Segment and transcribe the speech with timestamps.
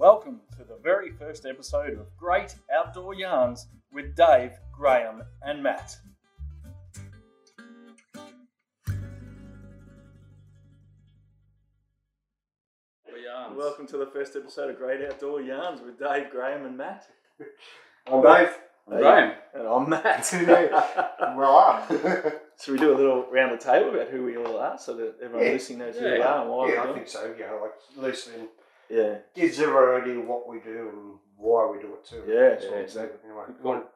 [0.00, 5.94] Welcome to the very first episode of Great Outdoor Yarns with Dave, Graham, and Matt.
[13.12, 13.56] We.
[13.56, 17.06] Welcome to the first episode of Great Outdoor Yarns with Dave, Graham, and Matt.
[18.06, 18.48] I'm Dave.
[18.90, 19.34] I'm Graham.
[19.54, 20.28] And I'm Matt.
[21.36, 21.86] well, are.
[22.62, 25.16] Should we do a little round the table about who we all are so that
[25.22, 25.52] everyone Yeah.
[25.52, 26.12] listening knows who Yeah.
[26.14, 27.34] we are and why yeah, we're I doing think so.
[27.38, 28.48] Yeah, like listening
[28.90, 29.18] Yeah.
[29.34, 32.22] gives everyone an idea what we do and why we do it too.
[32.26, 33.18] Yeah, That's yeah, exactly.
[33.24, 33.88] Anyway, you want to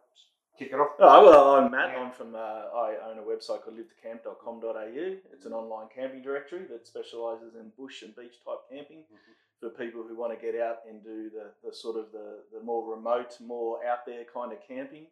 [0.59, 0.93] kick it off?
[0.99, 1.91] Oh, well, I'm Matt.
[1.93, 2.03] Yeah.
[2.05, 5.17] I'm from, uh, I own a website called livetoCamp.com.au.
[5.33, 9.05] It's an online camping directory that specialises in bush and beach type camping
[9.61, 12.65] for people who want to get out and do the, the sort of the, the
[12.65, 15.07] more remote, more out there kind of camping.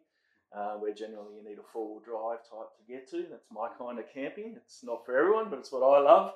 [0.55, 3.25] Uh, where generally you need a four wheel drive type to get to.
[3.27, 4.53] That's my kind of camping.
[4.55, 6.33] It's not for everyone, but it's what I love.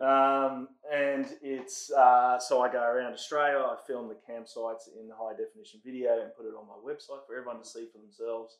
[0.00, 3.58] Um, and it's uh, so I go around Australia.
[3.58, 7.36] I film the campsites in high definition video and put it on my website for
[7.36, 8.58] everyone to see for themselves.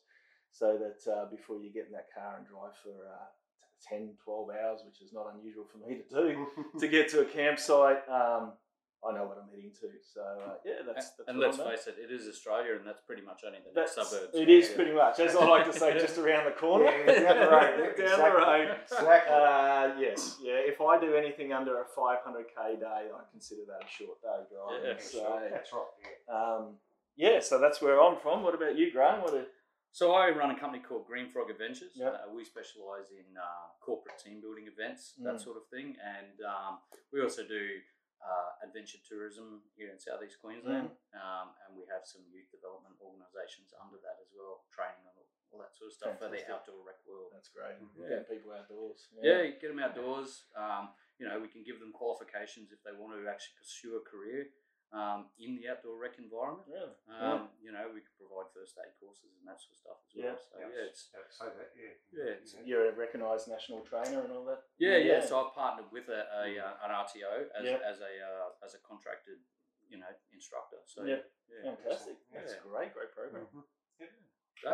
[0.51, 3.27] So that uh, before you get in that car and drive for uh,
[3.87, 6.47] 10, 12 hours, which is not unusual for me to do,
[6.79, 8.53] to get to a campsite, um,
[9.07, 9.87] I know what I'm heading to.
[10.03, 11.77] So uh, yeah, that's, that's and let's I'm doing.
[11.77, 14.35] face it, it is Australia, and that's pretty much only the That's, next suburbs.
[14.35, 14.75] It is Yeah.
[14.75, 16.85] pretty much, as I like to say, just around the corner.
[16.91, 17.77] Yeah, down the road.
[17.79, 18.43] down the Exactly.
[18.43, 18.77] road.
[18.83, 19.33] Exactly.
[19.33, 20.59] Uh, yes, yeah.
[20.67, 24.83] If I do anything under a 500k day, I consider that a short day driving.
[24.83, 25.85] Yeah, so, That's right.
[26.03, 26.35] Yeah.
[26.35, 26.75] um,
[27.15, 28.43] yeah, so that's where I'm from.
[28.43, 29.21] What about you, Graham?
[29.21, 29.45] What are,
[29.91, 31.91] So I run a company called Green Frog Adventures.
[31.95, 32.13] Yep.
[32.13, 33.43] Uh, we specialise in uh,
[33.79, 35.23] corporate team building events, Mm.
[35.23, 36.79] that sort of thing, and um,
[37.13, 37.63] we also do
[38.19, 41.17] uh, adventure tourism here in southeast Queensland, Mm.
[41.19, 45.59] um, and we have some youth development organisations under that as well, training and all,
[45.59, 47.31] that sort of stuff for the outdoor rec world.
[47.33, 47.73] that's great.
[47.97, 48.21] Yeah.
[48.21, 49.09] Getting people outdoors.
[49.17, 50.45] Yeah, you get them outdoors.
[50.53, 54.03] Um, you know, we can give them qualifications if they want to actually pursue a
[54.05, 54.53] career
[54.91, 56.65] um, in the outdoor rec environment.
[56.65, 56.93] Really?
[57.13, 60.11] Um, You know, we can provide first aid courses and that sort of stuff as
[60.17, 60.25] well.
[60.25, 60.37] Yeah.
[60.41, 61.69] So yeah, it's Yeah, say that.
[61.77, 61.93] Yeah.
[62.11, 64.63] yeah, it's- You're a recognised national trainer and all that.
[64.77, 65.21] yeah, yeah.
[65.21, 67.77] So I've partnered with a, a uh, an RTO as, Yeah.
[67.85, 69.37] as a uh, as a contracted,
[69.87, 70.81] you know, instructor.
[70.85, 71.21] So Yeah.
[71.49, 71.75] yeah.
[71.75, 72.17] fantastic.
[72.33, 72.59] That's Yeah.
[72.65, 73.45] great, great program.
[73.53, 73.63] Mhm.
[73.99, 74.09] Dave.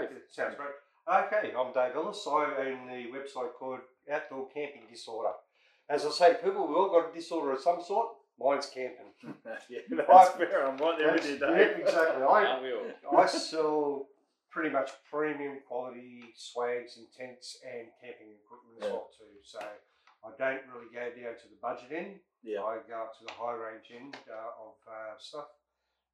[0.10, 0.74] Okay, Sounds great.
[1.08, 2.26] Okay, I'm Dave Ellis.
[2.26, 5.34] I own the website called Outdoor Camping Disorder.
[5.88, 8.15] As I say people, we've all got a disorder of some sort.
[8.40, 9.14] Mine's camping.
[9.70, 10.68] yeah, that's I- fair.
[10.68, 11.56] I'm right there with you, Dave.
[11.56, 12.24] yeah, exactly.
[12.24, 13.20] I, Aren't we all?
[13.22, 14.08] I sell
[14.52, 18.92] pretty much premium quality swags and tents and camping equipment as Yeah.
[18.92, 19.36] well too.
[19.44, 22.20] So I don't really go down to the budget end.
[22.44, 22.64] Yeah.
[22.64, 25.48] I go up to the high range end uh, of uh, stuff,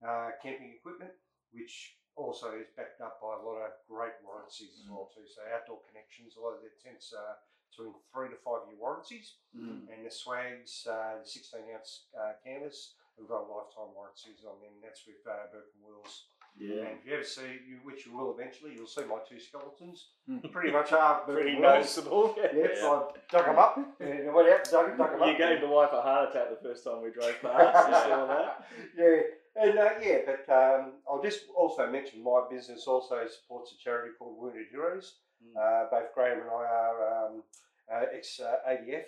[0.06, 1.12] uh, camping equipment,
[1.52, 5.26] which also is backed up by a lot of great warranties as well too.
[5.26, 7.38] So outdoor connections, a lot of their tents are
[7.72, 9.88] between three to five year warranties, Mm.
[9.92, 14.72] and the swags, uh, the 16 ounce uh, canvas, we've got lifetime warranties on them.
[14.84, 16.26] That's with uh, Burke and Wills.
[16.58, 16.84] Yeah.
[16.84, 20.10] And if you ever see, you, which you will eventually, you'll see my two skeletons.
[20.30, 20.52] Mm.
[20.52, 21.62] Pretty much are Pretty Wheels.
[21.62, 22.36] noticeable.
[22.38, 22.88] Yep, Yeah.
[22.88, 25.28] I dug them up and I went out, dug, dug them up.
[25.28, 27.88] You gave the wife a heart attack the first time we drove past.
[27.88, 28.68] You saw that?
[28.98, 29.22] yeah,
[29.64, 34.12] and uh, yeah, but um, I'll just also mention my business also supports a charity
[34.18, 35.20] called Wounded Heroes.
[35.42, 35.58] Mm.
[35.58, 37.44] Uh, both Graham and I are um,
[37.92, 39.06] uh, ex uh, ADF.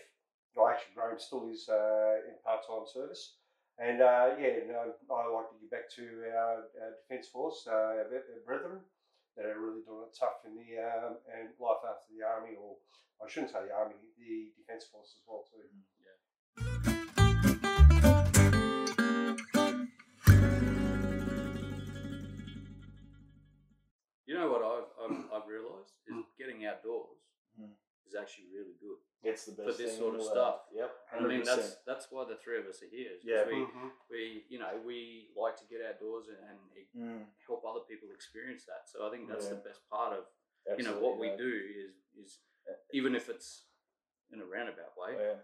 [0.55, 3.37] Well, actually, Graham still is uh, in part time service.
[3.79, 6.05] And uh, yeah, and, uh, I like to give back to
[6.37, 8.05] our, our Defence Force, uh, our
[8.45, 8.81] brethren
[9.35, 12.77] that are really doing it tough in the um, and life after the army, or
[13.17, 15.65] I shouldn't say the army, the Defence Force as well too.
[15.65, 16.92] You
[29.33, 29.41] good.
[29.41, 30.37] It's the best For this thing sort of the world.
[30.37, 30.57] stuff.
[30.73, 30.91] Yep.
[31.13, 33.17] I mean, that's that's why the three of us are here.
[33.23, 33.45] Yeah.
[33.47, 33.89] we, Mhm.
[34.09, 36.59] we you know we like to get outdoors and, and
[36.93, 38.85] Mm, help other people experience that.
[38.85, 39.57] So I think that's Yeah.
[39.57, 40.25] the best part of
[40.77, 41.37] you know absolutely what we right.
[41.37, 41.51] do
[41.83, 42.39] is is
[42.93, 43.65] even if it's
[44.31, 45.39] in a roundabout way, Yeah.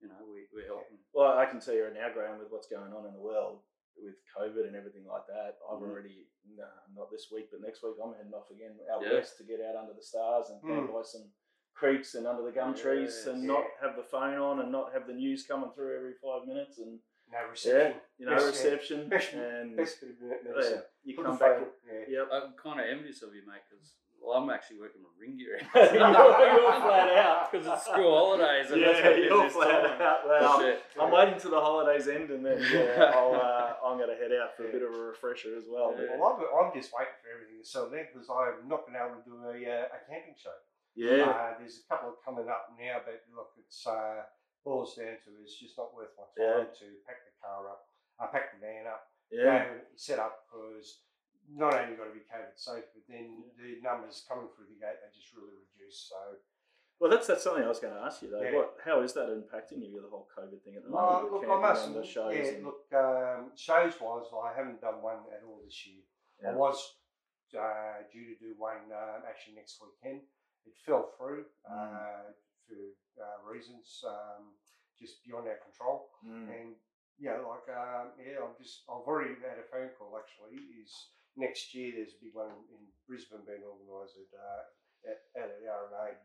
[0.00, 0.98] you know, we, we're helping.
[1.12, 3.62] Well, I can tell you right now, Graham, with what's going on in the world
[3.96, 5.90] with COVID and everything like that, I've Mhm.
[5.90, 9.14] already, no, not this week, but next week, I'm heading off again out Yeah.
[9.14, 11.30] west to get out under the stars and camp by some
[11.74, 13.52] creeks and under the gum trees and Yeah.
[13.54, 16.78] not have the phone on and not have the news coming through every five minutes
[16.78, 16.98] and,
[17.32, 17.92] No reception.
[17.92, 18.70] yeah, you know, Best, yeah.
[18.70, 19.08] reception.
[19.14, 20.72] Best- and Best bit of medicine.
[20.76, 21.58] yeah, you Put come back.
[21.58, 21.68] phone-
[22.08, 22.18] yeah.
[22.20, 22.28] Yep.
[22.32, 25.58] I'm kind of envious of you, mate, because well, I'm actually working with ring gear
[25.58, 27.50] you're, you're flat out.
[27.50, 30.00] because it's school holidays and that's Yeah, what you're flat time.
[30.00, 30.18] out.
[30.28, 30.78] Well, Shit.
[30.94, 34.30] I'm waiting till the holidays end and then yeah, I'll, uh, I'm going to head
[34.30, 35.90] out for a bit of a refresher as well.
[35.98, 36.14] Yeah.
[36.14, 39.18] Well, I'm, I'm just waiting for everything to settle down because I've not been able
[39.18, 40.54] to do a, uh, a camping show.
[40.94, 41.24] Yeah.
[41.24, 44.22] Uh, there's a couple coming up now, but look, it's uh,
[44.64, 46.68] boils down to it's just not worth my Yeah.
[46.68, 47.88] time to pack the car up,
[48.20, 49.80] I pack the van up, Yeah.
[49.96, 51.02] set up because
[51.50, 55.00] not only got to be COVID safe, but then the numbers coming through the gate
[55.02, 56.08] they just really reduce.
[56.12, 56.16] So
[57.00, 58.42] Well, that's that's something I was going to ask you though.
[58.42, 58.54] Yeah.
[58.54, 61.32] What, how is that impacting you, the whole COVID thing at the Uh, moment?
[61.32, 61.86] look, I must.
[61.88, 65.58] and the shows yeah, and- look, um, shows wise, I haven't done one at all
[65.64, 66.02] this year.
[66.46, 66.78] I was
[67.58, 70.22] uh, due to do one um, actually next weekend.
[70.66, 72.30] It fell through uh,
[72.68, 72.78] for
[73.18, 74.54] uh, reasons um,
[74.98, 76.10] just beyond our control.
[76.22, 76.46] Mm.
[76.48, 76.70] And
[77.18, 80.58] yeah, like um, yeah, I'm just I've already had a phone call actually.
[80.80, 80.92] Is
[81.36, 84.62] next year there's a big one in Brisbane being organised at, uh,
[85.10, 86.18] at at RNA,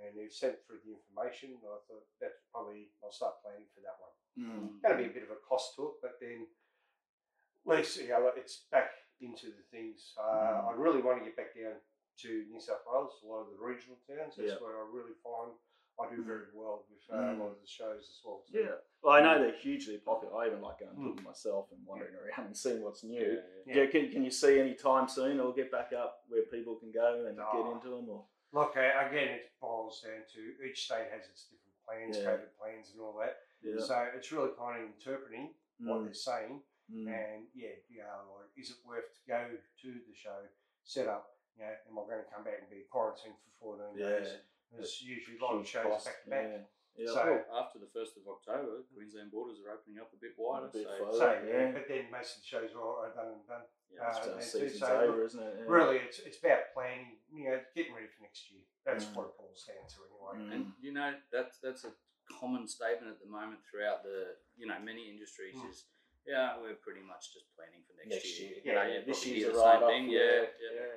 [0.00, 1.58] and they've sent through the information.
[1.60, 4.14] I thought that's probably I'll start planning for that one.
[4.38, 4.66] Mm.
[4.80, 8.08] Going to be a bit of a cost to it, but then at least you
[8.08, 8.90] know it's back
[9.20, 10.14] into the things.
[10.16, 10.68] Uh, Mm.
[10.70, 11.76] I really want to get back down
[12.22, 14.36] to New South Wales, a lot of the regional towns.
[14.36, 14.58] That's Yeah.
[14.60, 15.52] where I really find
[15.98, 16.24] I do Mm.
[16.24, 17.38] very well with uh, a Mm.
[17.40, 18.42] lot of the shows as well.
[18.50, 18.58] too.
[18.58, 18.76] Yeah.
[19.02, 20.34] Well, I know they're hugely popular.
[20.34, 21.08] I even like going Mm.
[21.10, 23.20] cooking myself and wandering around and seeing what's new.
[23.20, 23.82] Yeah, Yeah.
[23.84, 23.90] Yeah.
[23.90, 27.26] Can, can you see any time soon it'll get back up where people can go
[27.26, 28.08] and get into them?
[28.08, 32.24] Or Look, again, it boils down to each state has its different plans, Yeah.
[32.36, 33.42] COVID plans, and all that.
[33.60, 33.78] yeah.
[33.80, 36.04] So it's really kind of interpreting what Mm.
[36.06, 37.08] they're saying, Mm.
[37.08, 40.48] and yeah, you know, like, is it worth to go to the show,
[40.82, 43.96] set up, you know, am I going to come back and be quarantined for 14
[43.98, 44.20] Yeah.
[44.20, 44.42] days?
[44.72, 46.46] There's usually a lot of shows cost, back to back.
[46.46, 46.62] Yeah.
[46.96, 47.06] Yeah.
[47.14, 50.66] So- Well, after the first of October, Queensland borders are opening up a bit wider.
[50.66, 51.18] A bit so further.
[51.18, 51.50] So, yeah.
[51.50, 53.64] yeah, but then most of the shows are, are done and done.
[53.90, 55.54] yeah, Uh, So and so, over, look, isn't it?
[55.58, 55.64] Yeah.
[55.66, 58.62] Really, it's it's about planning, you know, getting ready for next year.
[58.84, 59.14] That's Mm.
[59.16, 60.34] what it boils down to, anyway.
[60.38, 60.52] Mm.
[60.54, 61.92] And you know that's that's a
[62.38, 65.68] common statement at the moment throughout the you know many industries Mm.
[65.70, 65.86] is
[66.26, 68.50] yeah we're pretty much just planning for next, Next year.
[68.50, 68.60] year.
[68.64, 69.90] You know, Yeah, this probably year's the write same off.
[69.90, 70.08] thing.
[70.10, 70.46] Yeah.
[70.62, 70.94] yeah,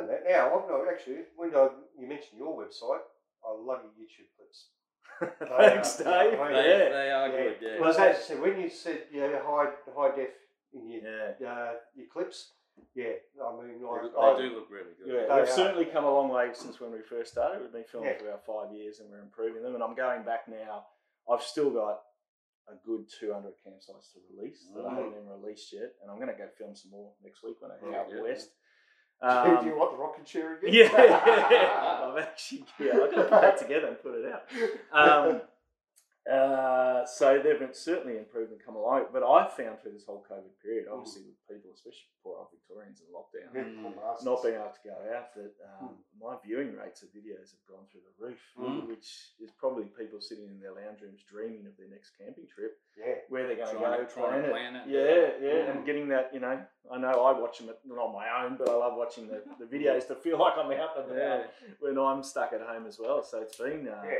[0.00, 1.24] But that, now I've not actually.
[1.36, 1.68] When I,
[1.98, 3.04] you mentioned your website,
[3.44, 4.68] I love your YouTube clips.
[5.20, 6.32] Thanks, yeah, Dave.
[6.32, 6.48] yeah.
[6.48, 6.88] They, Yeah.
[6.88, 7.56] they are good.
[7.60, 7.80] Yeah.
[7.80, 10.30] Well, as I said, when you said you know, high high def
[10.72, 11.48] in your Yeah.
[11.48, 12.52] uh, your clips,
[12.94, 15.12] yeah, I mean, They, like, they I, do look really good.
[15.12, 15.56] Yeah, They we've are.
[15.60, 17.60] certainly come a long way since when we first started.
[17.60, 18.18] We've been filming Yeah.
[18.18, 19.74] for about five years and we're improving them.
[19.74, 20.86] And I'm going back now.
[21.30, 22.00] I've still got
[22.68, 24.96] a good 200 campsites to release that I Mm.
[24.96, 25.92] haven't even released yet.
[26.00, 28.08] And I'm going to go film some more next week when I head Yeah, out
[28.08, 28.22] yeah.
[29.22, 29.44] West.
[29.44, 30.70] do Um, you want the rocket chair again?
[30.72, 30.88] yeah,
[32.10, 35.28] I've actually, yeah, I've got to put that together and put it out.
[35.28, 35.40] Um,
[36.30, 39.06] uh, so they've been certainly improved and come along.
[39.12, 43.00] But I found through this whole COVID period, obviously with people, especially poor old Victorians
[43.02, 44.24] in lockdown, Mm.
[44.24, 47.84] not being able to go out, that um, my viewing rates of videos have gone
[47.90, 48.86] through the roof, Mm.
[48.86, 52.78] which is probably people sitting in their lounge rooms dreaming of their next camping trip,
[52.96, 55.40] yeah, where they're going to go, to- trying to plan, plan it, it.
[55.42, 55.70] Yeah, yeah, Mm.
[55.76, 58.56] and getting that, you know, I know I watch them at, not on my own,
[58.56, 61.74] but I love watching the, the videos to feel like I'm out there Yeah.
[61.80, 63.22] when I'm stuck at home as well.
[63.24, 64.14] So it's been, uh, yeah.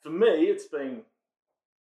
[0.00, 1.02] for me, it's been,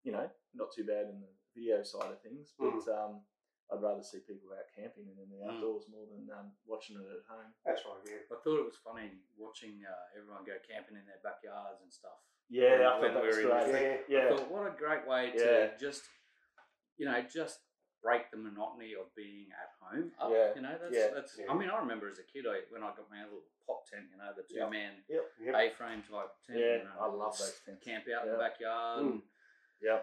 [0.04, 2.88] you know, not too bad in the video side of things, but Mm.
[2.92, 3.24] um,
[3.72, 5.56] I'd rather see people out camping and in the Mm.
[5.56, 7.52] outdoors more than um, watching it at home.
[7.64, 7.96] That's right.
[8.04, 8.20] Yeah.
[8.30, 12.20] I thought it was funny watching uh, everyone go camping in their backyards and stuff.
[12.50, 14.06] Yeah, I When thought that was we're in great.
[14.06, 14.20] the- Yeah.
[14.20, 15.76] I Yeah, thought, what a great way to Yeah.
[15.78, 16.04] just,
[16.98, 17.60] you know, just
[18.02, 20.12] break the monotony of being at home.
[20.18, 20.54] Up, Yeah.
[20.54, 21.08] You know, that's, Yeah.
[21.14, 21.50] that's Yeah.
[21.50, 24.10] I mean, I remember as a kid, I, when I got my little pop tent,
[24.10, 24.68] you know, the two Yeah.
[24.68, 25.32] man Yep.
[25.54, 26.58] A-frame type tent.
[26.58, 27.82] yeah, you know, I love those tents.
[27.82, 29.04] Camp out in the backyard.
[29.06, 29.22] Mm.
[29.80, 30.00] And Yeah.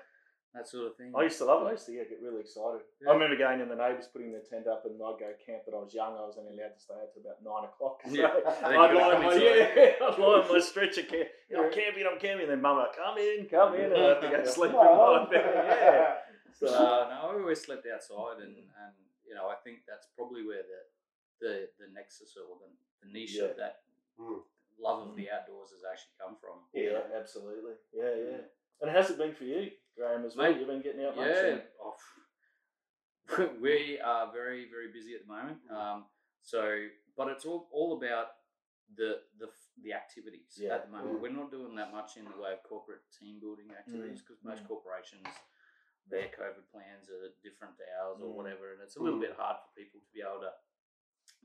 [0.54, 1.14] That sort of thing.
[1.16, 1.72] I used to love it.
[1.72, 2.84] I used to yeah, get really excited.
[3.00, 3.08] Yeah.
[3.08, 5.64] I remember going in the neighbours putting their tent up, and I'd go camp.
[5.64, 8.04] But I was young; I was only allowed to stay out till about nine o'clock.
[8.08, 8.36] So Yeah.
[8.68, 11.08] I'd you lie on my come yeah, I'd lie on my stretcher.
[11.08, 11.32] Camp.
[11.48, 11.64] Yeah.
[11.64, 12.04] I'm camping.
[12.04, 12.52] I'm camping.
[12.52, 14.84] And then Mum would come in, come in, and I have to go sleep in
[14.84, 15.24] Oh.
[15.24, 15.40] my bed.
[15.40, 16.20] Yeah.
[16.52, 20.44] So, uh, no, I always slept outside, and, and you know, I think that's probably
[20.44, 20.82] where the
[21.40, 22.68] the, the nexus or the,
[23.08, 23.48] the niche Yeah.
[23.50, 23.88] of that
[24.20, 24.44] Mm.
[24.78, 26.60] love of the outdoors has actually come from.
[26.76, 27.80] yeah, absolutely.
[27.96, 28.44] Yeah, yeah.
[28.82, 30.26] And how's it been for you, Graham?
[30.26, 31.28] As well, Mate, you've been getting out much.
[31.30, 31.96] Yeah, and- oh,
[33.62, 35.58] we are very very busy at the moment.
[35.72, 35.76] Mm.
[35.78, 36.06] Um,
[36.42, 38.28] so, but it's all, all about
[38.98, 39.48] the the
[39.84, 41.18] the activities Yeah, at the moment.
[41.18, 41.22] mm.
[41.22, 44.64] We're not doing that much in the way of corporate team building activities because most
[44.64, 44.68] mm.
[44.68, 45.30] corporations
[46.10, 48.36] their COVID plans are different to ours or Mm.
[48.36, 49.30] whatever, and it's a little Mm.
[49.30, 50.52] bit hard for people to be able to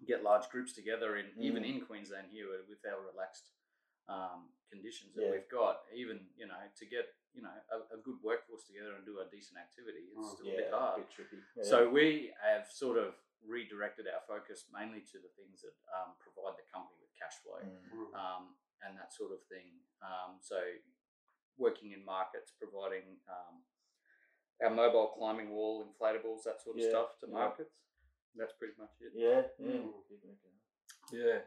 [0.08, 1.68] get large groups together in even Mm.
[1.76, 3.52] in Queensland here with our relaxed
[4.08, 5.30] um, conditions that Yeah.
[5.32, 5.82] we've got.
[5.94, 9.26] Even you know to get you know a, a good workforce together and do a
[9.30, 10.34] decent activity, it's Mm.
[10.34, 10.94] still yeah, a bit hard.
[10.98, 11.38] a bit tricky.
[11.56, 11.62] Yeah.
[11.64, 13.14] So we have sort of
[13.46, 17.60] redirected our focus mainly to the things that um, provide the company with cash flow
[17.62, 17.78] Mm.
[17.94, 18.14] Mm.
[18.18, 18.44] um,
[18.82, 19.80] and that sort of thing.
[20.02, 20.58] Um, so
[21.58, 23.62] working in markets, providing um,
[24.62, 27.34] our mobile climbing wall, inflatables, that sort of Yeah, stuff to yeah.
[27.34, 27.76] markets.
[28.36, 29.12] That's pretty much it.
[29.14, 29.80] yeah, yeah.
[29.80, 29.92] Mm.
[30.08, 30.36] Keeping.
[31.12, 31.40] Yeah.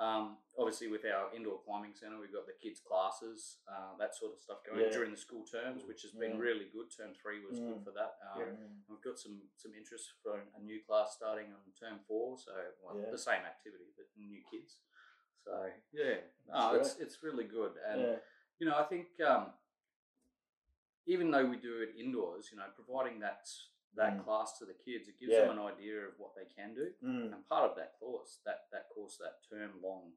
[0.00, 4.32] Um, obviously, with our indoor climbing centre, we've got the kids' classes, uh, that sort
[4.32, 4.90] of stuff going Yeah.
[4.90, 6.40] during the school terms, which has been Mm.
[6.40, 6.88] really good.
[6.90, 7.84] Term three was good Mm.
[7.84, 8.16] for that.
[8.22, 8.68] Um, Yeah.
[8.88, 12.96] We've got some some interest for a new class starting on term four, so well,
[12.98, 13.10] Yeah.
[13.10, 14.80] the same activity but new kids.
[15.44, 18.18] So yeah, no, it's it's really good, and yeah.
[18.60, 19.52] you know I think um,
[21.06, 23.48] even though we do it indoors, you know, providing that
[23.94, 24.24] that Mm.
[24.24, 25.46] class to the kids, it gives Yeah.
[25.46, 27.32] them an idea of what they can do, Mm.
[27.34, 30.16] and part of that course, that that course, that term long.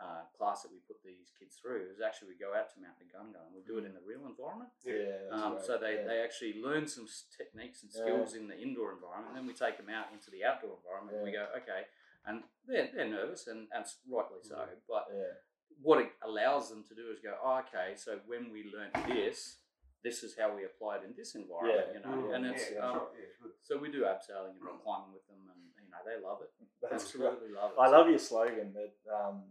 [0.00, 2.94] Uh, class that we put these kids through is actually we go out to Mount
[3.12, 4.70] Gun and we do it in the real environment.
[4.84, 5.26] Yeah.
[5.32, 5.64] Um, great.
[5.64, 6.06] so they, yeah.
[6.06, 8.02] they actually learn some techniques and Yeah.
[8.02, 11.16] skills in the indoor environment, and then we take them out into the outdoor environment.
[11.16, 11.88] and We go, okay,
[12.26, 14.54] and they're, they're nervous, and, and rightly so.
[14.58, 14.80] Mm.
[14.86, 15.32] But yeah.
[15.82, 19.58] what it allows them to do is go, oh, okay, so when we learnt this,
[20.04, 21.94] this is how we apply it in this environment, Yeah.
[21.94, 22.28] you know.
[22.28, 25.26] Mm, And it's that's um, right, yeah, so we do abseiling and rock climbing with
[25.26, 26.50] them, and you know they love it.
[26.82, 27.80] That's Absolutely love it.
[27.80, 29.42] I love your slogan that um,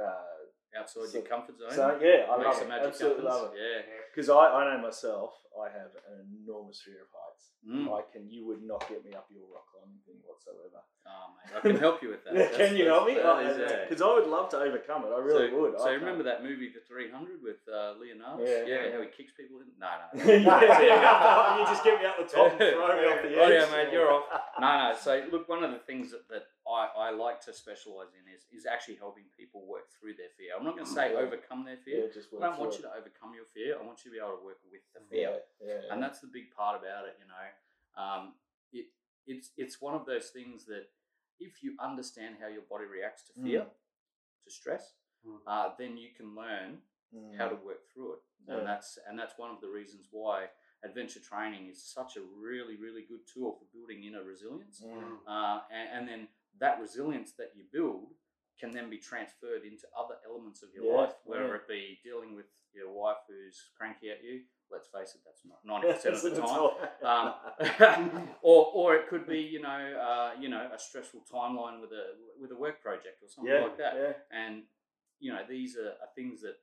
[0.00, 0.43] uh,
[0.78, 1.72] outside So- your comfort zone.
[1.72, 2.68] so yeah, I love it.
[2.68, 3.42] magic Absolutely happens.
[3.42, 3.58] love it.
[3.58, 3.78] Yeah.
[3.78, 4.00] Yeah.
[4.10, 7.54] Because I, I know myself, I have an enormous fear of heights.
[7.64, 7.88] Mm.
[7.96, 10.84] I can, you would not get me up your rock climbing thing whatsoever.
[11.06, 12.34] Oh, mate, I can help you with that.
[12.36, 13.14] Yeah, can you help me?
[13.14, 13.84] that's- that is, yeah.
[13.88, 15.12] Because I would love to overcome it.
[15.14, 15.78] I really so, would.
[15.78, 18.44] So I you remember that movie, The 300, with uh, Leonardo?
[18.44, 18.64] Yeah.
[18.66, 19.68] yeah, how he kicks people in?
[19.80, 20.06] No, no.
[20.24, 20.44] can't.
[21.60, 23.40] you just get me up the top and throw me off the edge.
[23.40, 24.24] Oh, yeah, mate, you're off.
[24.60, 24.94] No, no.
[24.98, 28.44] So look, one of the things that, that I, I like to specialise in is,
[28.52, 30.56] is actually helping people work through their fear.
[30.56, 31.18] I'm not going to say Yeah.
[31.20, 32.08] overcome their fear.
[32.08, 33.76] Yeah, I don't want you to overcome your fear.
[33.78, 35.40] I want you to be able to work with the fear.
[35.60, 37.46] Yeah, and that's the big part about it you know
[38.02, 38.34] um,
[38.72, 38.86] it,
[39.26, 40.88] it's it's one of those things that
[41.38, 43.66] if you understand how your body reacts to fear
[44.44, 44.94] to stress
[45.26, 45.38] Mm.
[45.46, 46.82] uh, then you can learn
[47.14, 47.38] Mm.
[47.38, 50.48] how to work through it and that's and that's one of the reasons why
[50.84, 55.18] adventure training is such a really really good tool for building inner resilience Mm.
[55.26, 56.28] uh, and, and then
[56.60, 58.08] that resilience that you build
[58.58, 61.54] can then be transferred into other elements of your Yeah, life, whether yeah.
[61.54, 64.42] it be dealing with your wife who's cranky at you.
[64.70, 68.14] Let's face it, that's not ninety percent of the time.
[68.16, 71.90] Um, or, or it could be, you know, uh, you know, a stressful timeline with
[71.92, 74.26] a with a work project or something yeah, like that.
[74.32, 74.62] And
[75.20, 76.56] you know, these are, are things that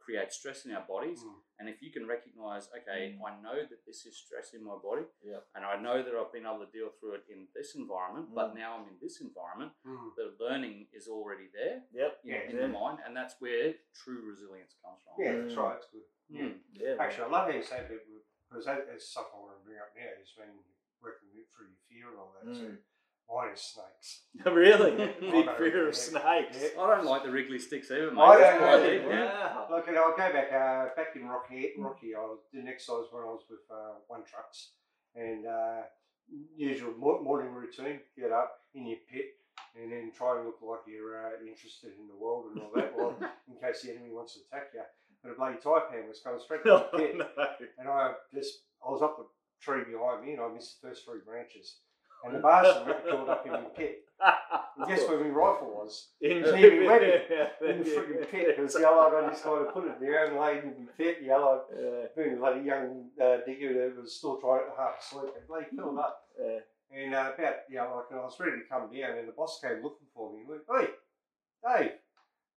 [0.00, 1.20] create stress in our bodies.
[1.22, 1.34] Mm.
[1.60, 3.20] And if you can recognize, okay, Mm.
[3.28, 5.46] I know that this is stress in my body, Yep.
[5.54, 8.52] and I know that I've been able to deal through it in this environment, but
[8.52, 8.56] Mm.
[8.62, 9.72] now I'm in this environment.
[9.84, 10.14] Mm.
[10.16, 12.20] The learning is already there Yep.
[12.24, 12.42] in, Yeah.
[12.50, 12.62] in Yeah.
[12.62, 15.14] the mind, and that's where true resilience comes from.
[15.22, 15.76] Yeah, that's right.
[15.76, 16.04] It's good.
[16.28, 16.42] Yeah.
[16.42, 16.62] Mm.
[16.72, 16.96] Yeah.
[16.98, 18.00] Actually, I love how you say that
[18.48, 20.10] because that is something I want to bring up now.
[20.22, 20.64] Is when you're
[21.02, 22.82] working through your fear and all that Mm.
[23.30, 23.36] Too.
[23.36, 24.22] Mine is snakes.
[24.46, 24.96] really?
[25.20, 26.00] Big fear of yeah.
[26.00, 26.58] snakes.
[26.60, 26.82] Yeah.
[26.82, 28.20] I don't like the wriggly sticks either, mate.
[28.20, 28.90] I don't quite know.
[28.90, 29.24] deep, yeah.
[29.24, 29.66] Wow.
[29.70, 31.70] Look, and I'll go back uh, back in Rocky.
[31.78, 34.70] Rocky, I was did an exercise when I was with uh, One Trucks,
[35.14, 35.82] and uh,
[36.56, 39.26] usual morning routine: get up in your pit,
[39.80, 42.92] and then try and look like you're uh, interested in the world and all that.
[42.96, 43.16] well,
[43.48, 44.82] in case the enemy wants to attack you.
[45.22, 47.26] But a bloody taipan was coming straight from Oh, the pit, no.
[47.78, 49.26] and I just I was up the
[49.60, 51.76] tree behind me, and I missed the first three branches.
[52.24, 54.04] And the bars got curled up in the pit.
[54.76, 56.08] And guess where my rifle was?
[56.20, 57.20] In wedding.
[57.30, 58.48] Yeah, In the freaking pit.
[58.58, 59.14] It was yellow.
[59.16, 61.62] I just kind of put it down, laid in my pit, yellow.
[61.74, 65.46] Yeah, Being a bloody young uh, digger that was still trying to half asleep, and
[65.48, 66.22] bloody filled up.
[66.38, 66.58] yeah.
[66.92, 69.60] And uh, about, you know, like, I was ready to come down, and the boss
[69.62, 70.40] came looking for me.
[70.40, 70.88] He went, Hey,
[71.62, 71.92] Dave.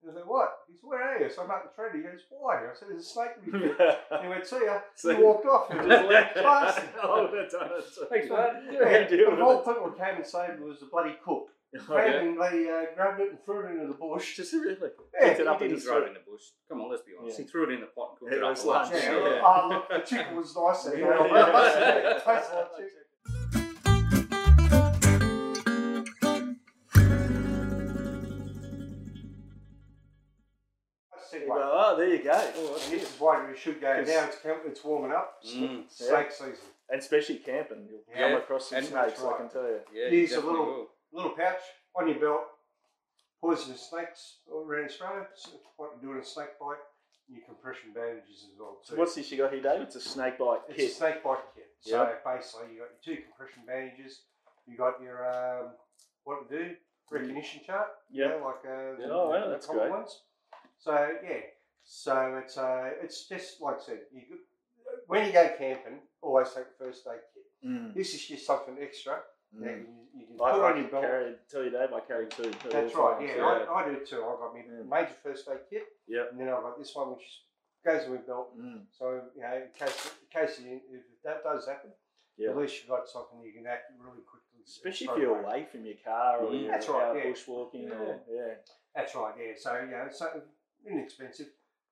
[0.03, 0.50] And I said, What?
[0.67, 1.29] He said, Where are you?
[1.29, 2.01] So I'm up the tree.
[2.01, 2.57] He goes, Why?
[2.57, 4.00] I said, There's a snake in your pit.
[4.22, 4.79] He went, See ya.
[4.95, 5.69] So- he walked off.
[5.72, 6.36] And Just left.
[6.36, 6.89] bastard.
[7.01, 8.10] Oh, that's on it.
[8.10, 8.53] Thanks, bud.
[8.72, 9.65] Yeah, deal the with whole it.
[9.65, 11.48] people who came and saved me was the bloody cook.
[11.75, 12.19] Oh, Came yeah.
[12.22, 14.36] and they uh, grabbed it and threw it into the bush.
[14.38, 14.77] Just really.
[14.79, 16.43] Yeah, Picked it He up and didn't just throw threw it in the bush.
[16.69, 17.39] Come on, let's be honest.
[17.39, 17.45] Yeah.
[17.45, 18.91] He threw it in the pot and cooked It it up for lunch.
[18.93, 19.41] lunch, Yeah, Yeah.
[19.41, 20.86] oh, look, the chicken was nice.
[20.93, 21.98] And, Yeah, uh, yeah.
[22.13, 22.69] it tasted like
[33.32, 34.25] and this is we should go 'Cause- now.
[34.25, 35.44] It's, camp, it's warming up.
[35.44, 35.89] Mm.
[35.92, 36.56] Snake season.
[36.89, 38.30] And especially camping, you'll Yeah.
[38.30, 39.82] come across some And snakes, that's I can tell you.
[39.94, 40.89] Yeah, Use you a definitely little- will.
[41.12, 41.62] Little pouch
[41.96, 42.44] on your belt.
[43.42, 45.27] Poisonous snakes all around Australia.
[45.36, 46.77] So what you're doing a snake bite.
[47.27, 48.94] Your compression bandages as well too.
[48.94, 49.82] So what's this you got here, Dave?
[49.82, 50.92] It's a snake bite It's kit.
[50.92, 51.68] a snake bite kit.
[51.82, 52.24] So Yep.
[52.24, 54.24] basically, you got your two compression bandages.
[54.65, 55.77] You got your um,
[56.24, 56.75] what to do
[57.10, 57.89] recognition chart.
[58.10, 58.30] you Yeah.
[58.38, 59.92] know, like uh, the, Oh, wow, the that's common great.
[59.92, 60.22] ones.
[60.80, 61.42] So yeah,
[61.83, 63.99] so it's uh, it's just like I said.
[64.13, 64.39] You could,
[65.07, 67.43] when you go camping, always take the first aid kit.
[67.69, 67.93] Mm.
[67.93, 69.19] This is just something extra
[69.59, 69.85] that Mm.
[70.15, 71.03] you, you can I, put I on your belt.
[71.03, 72.43] carry, tell you, Dave, I carry two.
[72.49, 73.19] at That's all right.
[73.27, 74.23] times, Yeah, I, I do too.
[74.25, 74.83] I've got my Yeah.
[74.89, 76.31] major first aid kit, Yep.
[76.31, 77.43] and then I've got this one which
[77.85, 78.57] goes in my belt.
[78.57, 78.81] Mm.
[78.97, 81.91] So you know, in case in case you, if that does happen,
[82.37, 82.49] Yeah.
[82.49, 84.63] at least you've got something you can act really quickly.
[84.65, 85.43] Especially if you're away.
[85.61, 86.61] away from your car or Mm.
[86.61, 87.23] you're That's right, out yeah.
[87.25, 88.53] bushwalking or yeah.
[88.95, 89.35] That's right.
[89.37, 89.53] Yeah.
[89.57, 90.41] So you know, so
[90.85, 91.47] inexpensive.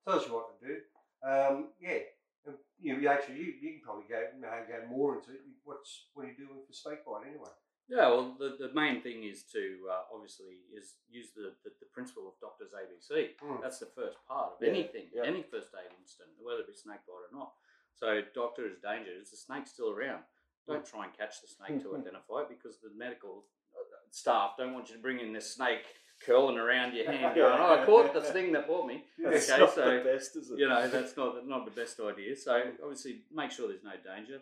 [0.07, 0.75] Tells you what to do.
[1.21, 2.01] Um, yeah.
[2.45, 5.41] And You, you actually you, you can probably go you know, go more into it.
[5.63, 7.53] What's what are you doing for snake bite anyway?
[7.89, 11.89] Yeah, well, the, the main thing is to uh, obviously is use the, the, the
[11.91, 13.35] principle of doctor's ABC.
[13.43, 13.61] Mm.
[13.61, 15.27] That's the first part of Yeah, anything, yeah.
[15.27, 17.51] any first aid incident, whether it be snake bite or not.
[17.93, 19.11] So, doctor is danger.
[19.11, 20.23] Is the snake still around?
[20.67, 23.43] Don't try and catch the snake to identify it because the medical
[23.75, 25.83] uh, staff don't want you to bring in this snake
[26.25, 29.59] curling around your hand, going, "Oh, I caught the thing that bought me." It's Okay,
[29.61, 30.59] not so the best, is it?
[30.59, 32.35] you know that's not not the best idea.
[32.35, 32.51] So
[32.83, 34.39] obviously, make sure there's no danger.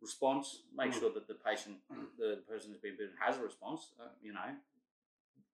[0.00, 1.00] Response: make Mm.
[1.00, 1.76] sure that the patient,
[2.18, 3.92] the person who's been bitten, has a response.
[4.00, 4.48] Uh, you know,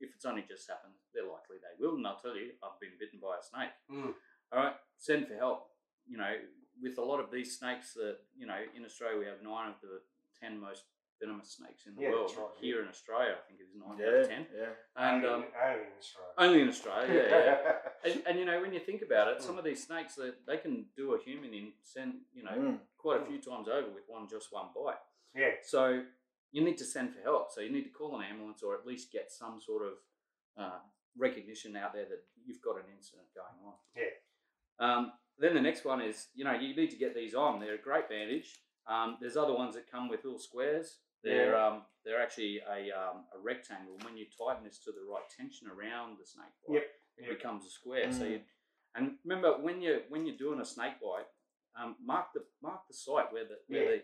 [0.01, 2.97] if it's only just happened, they're likely they will, and they'll tell you, "I've been
[2.99, 4.15] bitten by a snake." Mm.
[4.53, 5.71] All right, send for help.
[6.09, 6.33] You know,
[6.81, 9.81] with a lot of these snakes that you know in Australia, we have nine of
[9.83, 10.01] the
[10.41, 10.85] ten most
[11.21, 12.33] venomous snakes in the Yeah, world.
[12.37, 14.67] right, Here in Australia, I think it is nine out yeah, of ten, yeah.
[14.97, 16.33] and only, um, only in Australia.
[16.39, 17.15] only in Australia.
[17.15, 17.73] Yeah, yeah.
[18.13, 20.59] And, and you know, when you think about it, some of these snakes that they
[20.59, 22.79] can do a human in send you know Mm.
[22.99, 25.01] quite a few times over with one just one bite.
[25.35, 25.51] yeah.
[25.63, 26.03] So
[26.53, 27.51] you need to send for help.
[27.51, 29.93] So you need to call an ambulance or at least get some sort of
[30.57, 30.79] uh,
[31.19, 33.75] recognition out there that you've got an incident going on.
[33.97, 34.15] Yeah.
[34.79, 37.59] Um, then the next one is you know you need to get these on.
[37.61, 38.61] They're a great bandage.
[38.87, 40.99] Um, there's other ones that come with little squares.
[41.23, 43.99] They're um, they're actually a, um, a rectangle.
[44.05, 46.85] When you tighten this to the right tension around the snake bite, Yep,
[47.19, 47.31] it yep.
[47.39, 48.13] becomes a square.
[48.13, 48.31] So Mm.
[48.31, 48.41] you,
[48.95, 51.27] and remember when you when you're doing a snake bite,
[51.81, 53.91] um, mark the mark the site where the where Yeah.
[53.99, 54.03] the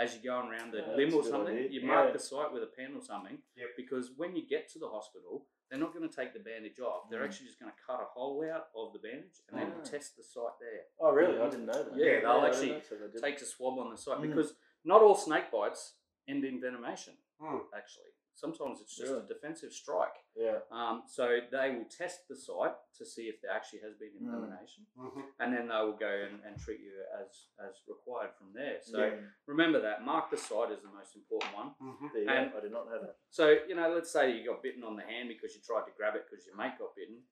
[0.00, 1.70] as you're going around the Yeah, limb or something, idea.
[1.70, 1.86] you Yeah.
[1.88, 3.42] mark the site with a pen or something.
[3.56, 3.70] Yep.
[3.76, 7.10] Because when you get to the hospital, they're not going to take the bandage off.
[7.10, 7.24] They're Mm.
[7.24, 9.82] actually just going to cut a hole out of the bandage and then Ah.
[9.82, 10.86] test the site there.
[11.00, 11.36] Oh, really?
[11.40, 11.96] I didn't know that.
[11.96, 13.20] Yeah, they'll I actually so they did.
[13.20, 14.28] Takes a swab on the site Mm.
[14.28, 15.96] because not all snake bites
[16.28, 17.14] end in venomation.
[17.40, 17.60] Mm.
[17.76, 19.24] Actually, sometimes it's just Really?
[19.24, 20.16] a defensive strike.
[20.36, 20.58] Yeah.
[20.70, 24.26] Um, so they will test the site to see if there actually has been Mm.
[24.34, 26.92] envenomation, hmm and then they will go and, and treat you
[27.22, 27.30] as
[27.66, 28.78] as required from there.
[28.82, 29.20] So yeah.
[29.46, 31.68] remember that mark the site is the most important one.
[31.80, 32.58] hmm There And- go.
[32.58, 33.16] I did not know that.
[33.30, 35.92] So you know, let's say you got bitten on the hand because you tried to
[35.96, 37.22] grab it because your mate got bitten.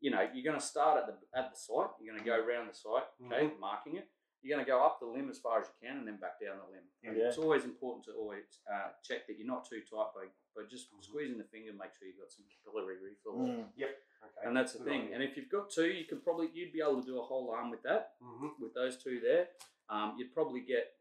[0.00, 1.90] You know, you're going to start at the at the site.
[1.98, 4.06] You're going to go around the site, okay, marking it.
[4.44, 6.36] You're going to go up the limb as far as you can, and then back
[6.36, 6.84] down the limb.
[7.00, 7.32] Yeah.
[7.32, 10.92] It's always important to always uh, check that you're not too tight by, by just
[10.92, 11.00] Mhm.
[11.02, 11.72] squeezing the finger.
[11.72, 13.40] Make sure you've got some capillary refill.
[13.40, 13.72] Mm.
[13.72, 13.96] Okay.
[14.44, 15.00] And that's the Good thing.
[15.08, 15.14] idea.
[15.14, 17.50] And if you've got two, you could probably you'd be able to do a whole
[17.56, 18.20] arm with that.
[18.20, 18.58] Mhm.
[18.60, 19.48] With those two there,
[19.88, 20.92] um, you'd probably get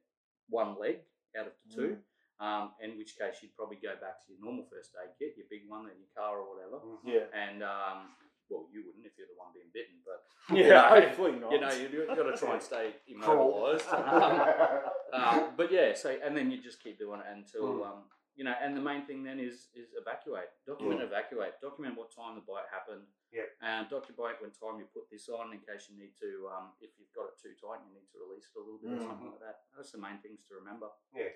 [0.47, 1.03] one leg
[1.36, 2.03] out of the two.
[2.39, 5.47] Um, in which case you'd probably go back to your normal first aid kit, your
[5.49, 6.79] big one in your car or whatever.
[6.79, 6.99] Mhm.
[7.03, 7.27] Yeah.
[7.34, 8.15] And um,
[8.53, 10.21] well, you wouldn't if you're the one being bitten, but
[10.53, 11.49] Yeah, know, hopefully not.
[11.51, 13.89] you know you've, you've got to try and stay immobilised.
[13.89, 14.37] um,
[15.17, 17.87] um, but yeah, so and then you just keep doing it until Mm.
[17.89, 17.99] um,
[18.37, 18.53] you know.
[18.61, 22.69] And the main thing then is is evacuate, document, evacuate, document what time the bite
[22.69, 23.05] happened.
[23.33, 23.49] Yep.
[23.65, 26.93] And document when time you put this on in case you need to, um, if
[27.01, 29.09] you've got it too tight, you need to release it a little bit or Mm.
[29.09, 29.57] something like that.
[29.73, 30.89] That's the main things to remember.
[31.17, 31.33] Yeah.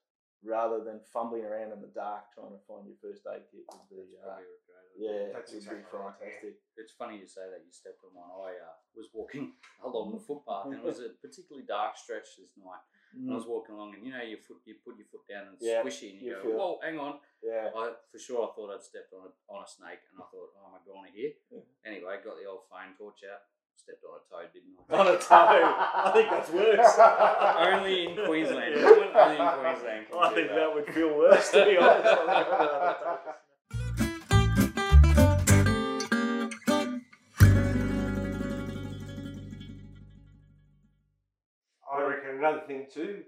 [0.44, 3.90] rather than fumbling around in the dark trying to find your first aid kit would
[3.90, 4.48] be, uh, great
[4.96, 6.56] yeah, That's would exactly be right, fantastic.
[6.76, 8.52] It's funny you say that you stepped on one.
[8.52, 12.56] I uh, was walking along the footpath and it was a particularly dark stretch this
[12.58, 12.84] night.
[13.16, 15.48] And I was walking along and you know your foot you put your foot down
[15.50, 15.70] and it's Mm.
[15.74, 17.20] Yeah, squishy and you, you go, feel- Whoa, hang on.
[17.42, 20.26] Yeah, I for sure I thought I'd stepped on a on a snake and I
[20.30, 21.32] thought, Oh am I going here?
[21.50, 21.66] Yeah.
[21.86, 23.42] Anyway, got the old phone torch out,
[23.76, 24.94] stepped on a toad, didn't I?
[24.94, 25.64] on a toe.
[26.06, 26.94] I think that's worse.
[27.74, 28.76] Only in Queensland.
[28.76, 30.08] Only in Queensland.
[30.08, 30.56] can I do think that.
[30.56, 32.06] that would feel worse, to be honest.
[32.06, 33.36] I think I'd rather
[42.30, 43.24] Reckon another thing too,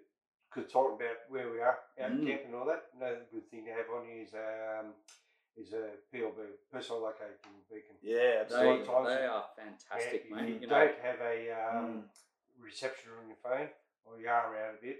[0.52, 2.26] could talk about where we are out Mm.
[2.28, 2.86] camping and all that.
[2.96, 4.94] Another good thing to have on here is um,
[5.58, 6.38] is a PLB
[6.72, 7.36] personal locating
[7.70, 7.96] beacon.
[8.02, 10.48] Yeah, They, they are fantastic, Yeah, mate.
[10.50, 12.04] you, You don't have a um, Mm.
[12.60, 13.70] reception on your phone
[14.06, 15.00] or you are out a bit,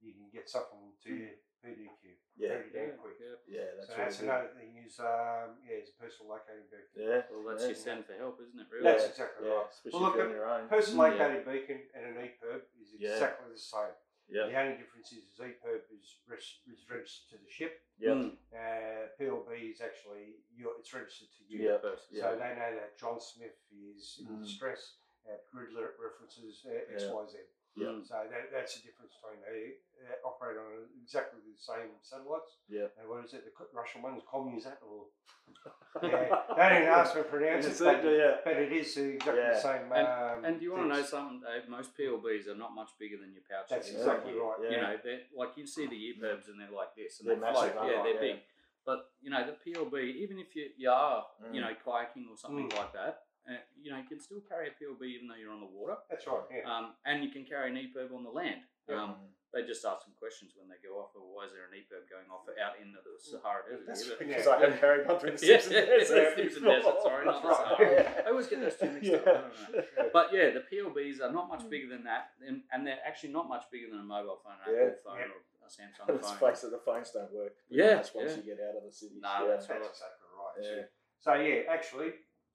[0.00, 1.20] you can get something to Mm.
[1.20, 1.30] your
[1.62, 2.58] PDQ Yeah.
[2.58, 3.16] pretty yeah, damn quick.
[3.22, 3.38] yeah.
[3.46, 4.28] Yeah, that's so really that's good.
[4.28, 6.94] another thing is um, yeah, it's a personal locating beacon.
[6.98, 7.72] Yeah, Well, that's yeah.
[7.72, 8.66] your send for help, isn't it?
[8.70, 8.84] Really?
[8.84, 9.70] That's exactly yeah, right.
[9.70, 10.64] especially Well, look, if on your own.
[10.68, 13.14] Personal Mm, located beacon and an EPIRB is Yeah.
[13.14, 13.94] exactly the same.
[14.30, 17.82] Yeah, The only difference is EPIRB is, res- is registered to the ship.
[17.98, 18.36] yeah, Mm.
[18.54, 21.68] Uh, PLB is actually your, it's registered to you.
[21.68, 21.78] Yeah.
[21.78, 22.16] Person.
[22.16, 24.42] So they know that John Smith is in Mm.
[24.42, 24.96] distress.
[25.22, 25.70] Uh, grid
[26.02, 27.12] references uh, X, Yeah.
[27.14, 27.38] Y, Z.
[27.74, 27.88] Yeah.
[27.96, 28.04] Mm.
[28.06, 32.60] So that, that's the difference between they uh, operate on exactly the same satellites.
[32.68, 32.92] yeah.
[33.00, 33.44] And what is it?
[33.48, 35.08] The co- Russian one's Commusat or
[36.02, 36.28] yeah.
[36.56, 38.36] They didn't ask me to pronounce it, but, yeah.
[38.44, 39.52] but it is exactly Yeah.
[39.56, 39.84] the same.
[39.92, 41.68] And- um, And do you want to know something, Dave?
[41.68, 43.70] Most PLBs are not much bigger than your pouches.
[43.70, 44.42] That's exactly here.
[44.42, 44.58] right.
[44.62, 44.70] Yeah.
[44.70, 47.40] You know, they're like you see the EPIRBs and they're like this, and They're they
[47.40, 47.88] massive, float.
[47.88, 48.12] Yeah, they?
[48.12, 48.32] they're Yeah.
[48.36, 48.42] big.
[48.84, 51.64] But you know, the PLB, even if you, you are, you Mm.
[51.64, 52.76] know, kayaking or something Mm.
[52.76, 55.60] like that, uh, you know, you can still carry a PLB even though you're on
[55.60, 55.96] the water.
[56.10, 56.42] That's right.
[56.50, 56.68] Yeah.
[56.68, 58.62] Um, and you can carry an EPIRB on the land.
[58.88, 59.02] Yeah.
[59.02, 59.14] Um,
[59.52, 61.12] they just ask some questions when they go off.
[61.12, 63.84] Or why is there an EPIRB going off out into the Sahara Desert?
[63.84, 64.16] That's here?
[64.16, 64.26] Yeah.
[64.32, 66.34] Because I have carried one through the Yeah, Simpson yeah, Desert.
[66.40, 66.62] Simpson.
[66.72, 67.60] Desert, sorry, not the right.
[67.60, 68.24] Sahara.
[68.24, 69.26] I always get those two mixed up.
[69.26, 69.68] I don't know.
[69.76, 70.08] Yeah.
[70.14, 73.44] But yeah, the PLBs are not much bigger than that, and, and they're actually not
[73.50, 75.36] much bigger than a mobile phone, an Yeah, Apple phone, yeah.
[75.36, 76.40] or a Samsung Let's phone.
[76.48, 77.52] face it, the phones don't work.
[77.68, 78.36] Yeah, That's once yeah.
[78.40, 79.20] you get out of the city.
[79.20, 79.52] Nah, yeah.
[79.52, 79.90] that's That's right.
[79.92, 80.56] exactly right.
[80.64, 80.74] Yeah.
[80.80, 80.84] too.
[81.20, 82.08] So yeah, actually,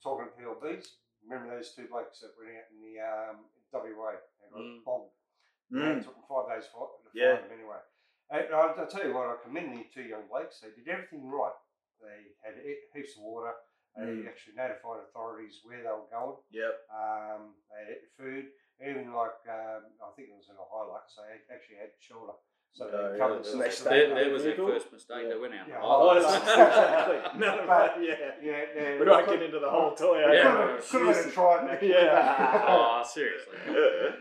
[0.03, 0.85] talking to PLBs,
[1.23, 3.37] remember those two blokes that went out in the um,
[3.73, 4.15] WA?
[4.43, 4.83] and got Mm.
[4.85, 5.11] bombed.
[5.71, 5.97] Mm.
[5.99, 7.35] It took them five days for to find Yeah.
[7.43, 7.81] them anyway.
[8.31, 10.59] And I'll, I'll tell you what, I commend the two young blokes.
[10.61, 11.55] They did everything right.
[11.99, 12.55] They had
[12.93, 13.53] heaps of water.
[13.95, 14.27] They Mm.
[14.29, 16.37] actually notified authorities where they were going.
[16.51, 16.73] Yep.
[16.93, 18.45] Um, they had food.
[18.79, 22.37] Even like um, I think it was in a Hilux, they actually had shelter.
[22.73, 24.05] So they yeah, covered that's the next next day.
[24.05, 25.23] There, there was their first mistake.
[25.23, 25.29] Yeah.
[25.33, 25.67] They went out.
[25.67, 25.79] Yeah.
[25.81, 27.17] Oh, that's exactly.
[27.41, 28.15] No, But- yeah.
[28.43, 28.99] Yeah, yeah.
[28.99, 30.19] We don't get into the whole toy.
[30.19, 30.43] Yeah.
[30.43, 31.67] Could have- could have been a try.
[31.71, 31.89] actually.
[31.89, 32.65] Yeah.
[32.67, 33.57] oh, seriously.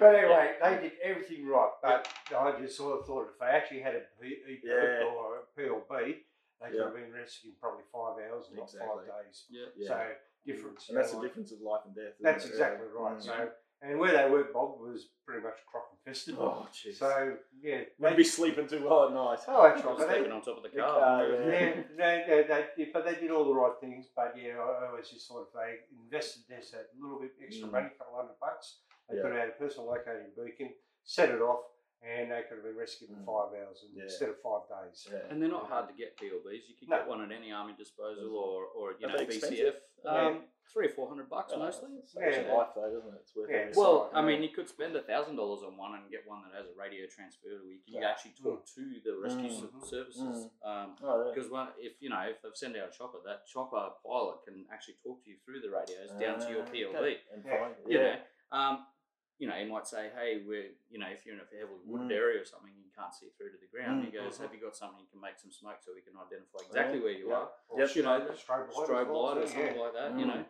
[0.00, 1.70] But anyway, they did everything right.
[1.82, 5.04] But I just sort of thought if they actually had a P- E Yeah.
[5.04, 6.24] or a PLB,
[6.62, 6.84] they could Yeah.
[6.84, 8.88] have been rescued in probably five hours, not Exactly.
[8.88, 9.44] five days.
[9.50, 9.66] Yeah.
[9.76, 9.88] Yeah.
[9.88, 10.00] So
[10.46, 10.88] difference.
[10.88, 12.14] and that's the difference of life and death.
[12.20, 13.18] That's exactly right.
[13.18, 13.22] Mm.
[13.22, 13.50] So
[13.86, 16.34] and where they were bogged was pretty much croc infested.
[16.38, 16.96] Oh, jeez.
[16.98, 19.38] So yeah, Wouldn't be sleeping too well at night.
[19.48, 19.96] Oh, that's right.
[19.96, 20.98] Just But they, sleeping on top of the The car.
[21.00, 21.74] car, yeah, yeah.
[21.96, 24.06] no, no, they, yeah, but they did all the right things.
[24.14, 25.70] But yeah, I, I always just thought if they
[26.04, 27.72] invested this a little bit extra Mm.
[27.72, 29.22] money, a couple hundred bucks, they Yeah.
[29.22, 30.70] could have had a personal locating beacon,
[31.04, 31.60] set it off,
[32.02, 33.26] and they could have been rescued in Mm.
[33.26, 34.04] five hours Yeah.
[34.04, 35.08] instead of five days.
[35.10, 35.26] Yeah.
[35.30, 36.68] And they're not hard to get PLBs.
[36.68, 36.98] You can No.
[36.98, 39.34] get one at any army disposal or, or you Are know BCF.
[39.36, 39.74] expensive?
[40.04, 41.96] Um, three or four hundred bucks Oh, mostly.
[41.96, 42.46] it Yeah.
[42.48, 43.20] your life though, doesn't it?
[43.20, 43.56] It's worth Yeah.
[43.56, 44.16] every Well, cent.
[44.16, 46.68] I mean, you could spend a thousand dollars on one and get one that has
[46.68, 48.10] a radio transmitter where you can Yeah.
[48.10, 49.82] actually talk to the rescue Mm.
[49.82, 50.50] s- services.
[50.62, 51.32] Um, Oh, yeah.
[51.34, 54.94] because if you know, if they've sent out a chopper, that chopper pilot can actually
[55.02, 56.96] talk to you through the radios down to your Ah, PLB.
[56.96, 57.20] okay.
[57.32, 57.58] And Yeah.
[57.60, 57.76] fine.
[57.86, 58.14] You Yeah.
[58.16, 58.86] know, um,
[59.38, 62.08] you know, he might say, "Hey, we're you know, if you're in a heavily wooded
[62.08, 62.12] Mm.
[62.12, 64.14] area or something, you can't see through to the ground." He Mm.
[64.14, 64.42] goes, Mhm.
[64.42, 67.12] "Have you got something you can make some smoke so we can identify exactly where
[67.12, 67.34] you Yeah.
[67.40, 67.96] are?" Or Yep.
[67.96, 69.80] You know, strobe, strobe light, as Strobe light or something yeah.
[69.82, 70.12] like that.
[70.18, 70.26] You Mm.
[70.28, 70.46] know, if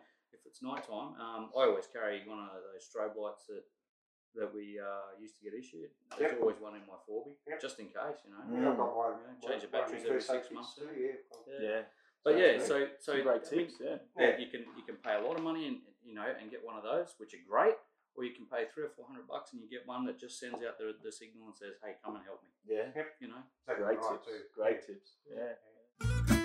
[0.47, 3.63] it's night time, um, I always carry one of those strobe lights that
[4.35, 5.89] that we uh, used to get issued.
[6.17, 6.41] There's Yep.
[6.41, 7.59] always one in my Forby, Yep.
[7.61, 8.21] just in case.
[8.23, 8.41] You know.
[8.45, 8.61] Mm.
[8.61, 9.13] Yeah, I've got one.
[9.41, 10.93] Yeah, change the batteries every six months, kits yeah.
[10.93, 11.59] too, yeah.
[11.59, 11.69] Yeah.
[11.69, 11.81] Yeah.
[12.23, 13.75] But So yeah, so so Some great I mean, tips.
[13.81, 13.97] Yeah.
[14.19, 16.63] yeah, you can you can pay a lot of money and you know and get
[16.63, 17.77] one of those, which are great,
[18.15, 20.37] or you can pay three or four hundred bucks and you get one that just
[20.39, 22.91] sends out the, the signal and says, "Hey, come and help me." Yeah.
[23.19, 23.41] You know.
[23.65, 24.25] Exactly Great tips.
[24.27, 24.41] too.
[24.53, 25.09] Great tips.
[25.33, 26.35] Yeah.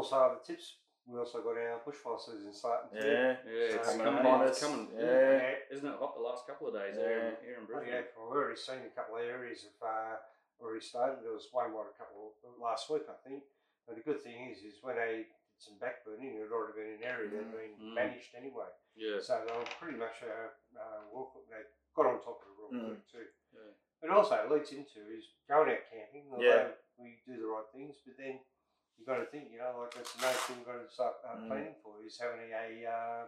[0.00, 0.80] Also, other tips.
[1.04, 3.04] We also got our bushfire season starting too.
[3.04, 3.36] Yeah.
[3.44, 4.24] Yeah, it's So, coming.
[4.24, 4.88] uh, It's coming.
[4.96, 5.60] Yeah.
[5.68, 7.40] Isn't it hot the last couple of days here, in, Yeah.
[7.44, 7.92] here in Oh, Brisbane?
[7.92, 10.16] yeah, well, we've already seen a couple of areas have uh,
[10.60, 11.20] already started.
[11.20, 13.44] There was one what a couple last week, I think.
[13.84, 16.92] But the good thing is, is when they did some backburning, it had already been
[16.96, 17.94] an area that had been Mm.
[17.94, 18.70] managed anyway.
[18.94, 19.20] Yeah.
[19.20, 21.60] So they were pretty much uh, uh, well, they
[21.96, 22.86] got on top of it real Mm.
[22.88, 23.26] quick too.
[23.52, 23.72] Yeah.
[24.00, 26.30] But also it leads into is going out camping.
[26.32, 26.72] Although Yeah.
[26.96, 28.40] we do the right things, but then
[29.00, 31.40] you've got to think, you know, like that's another thing we've got to start uh,
[31.40, 31.48] Mm.
[31.48, 33.24] planning for is having a uh,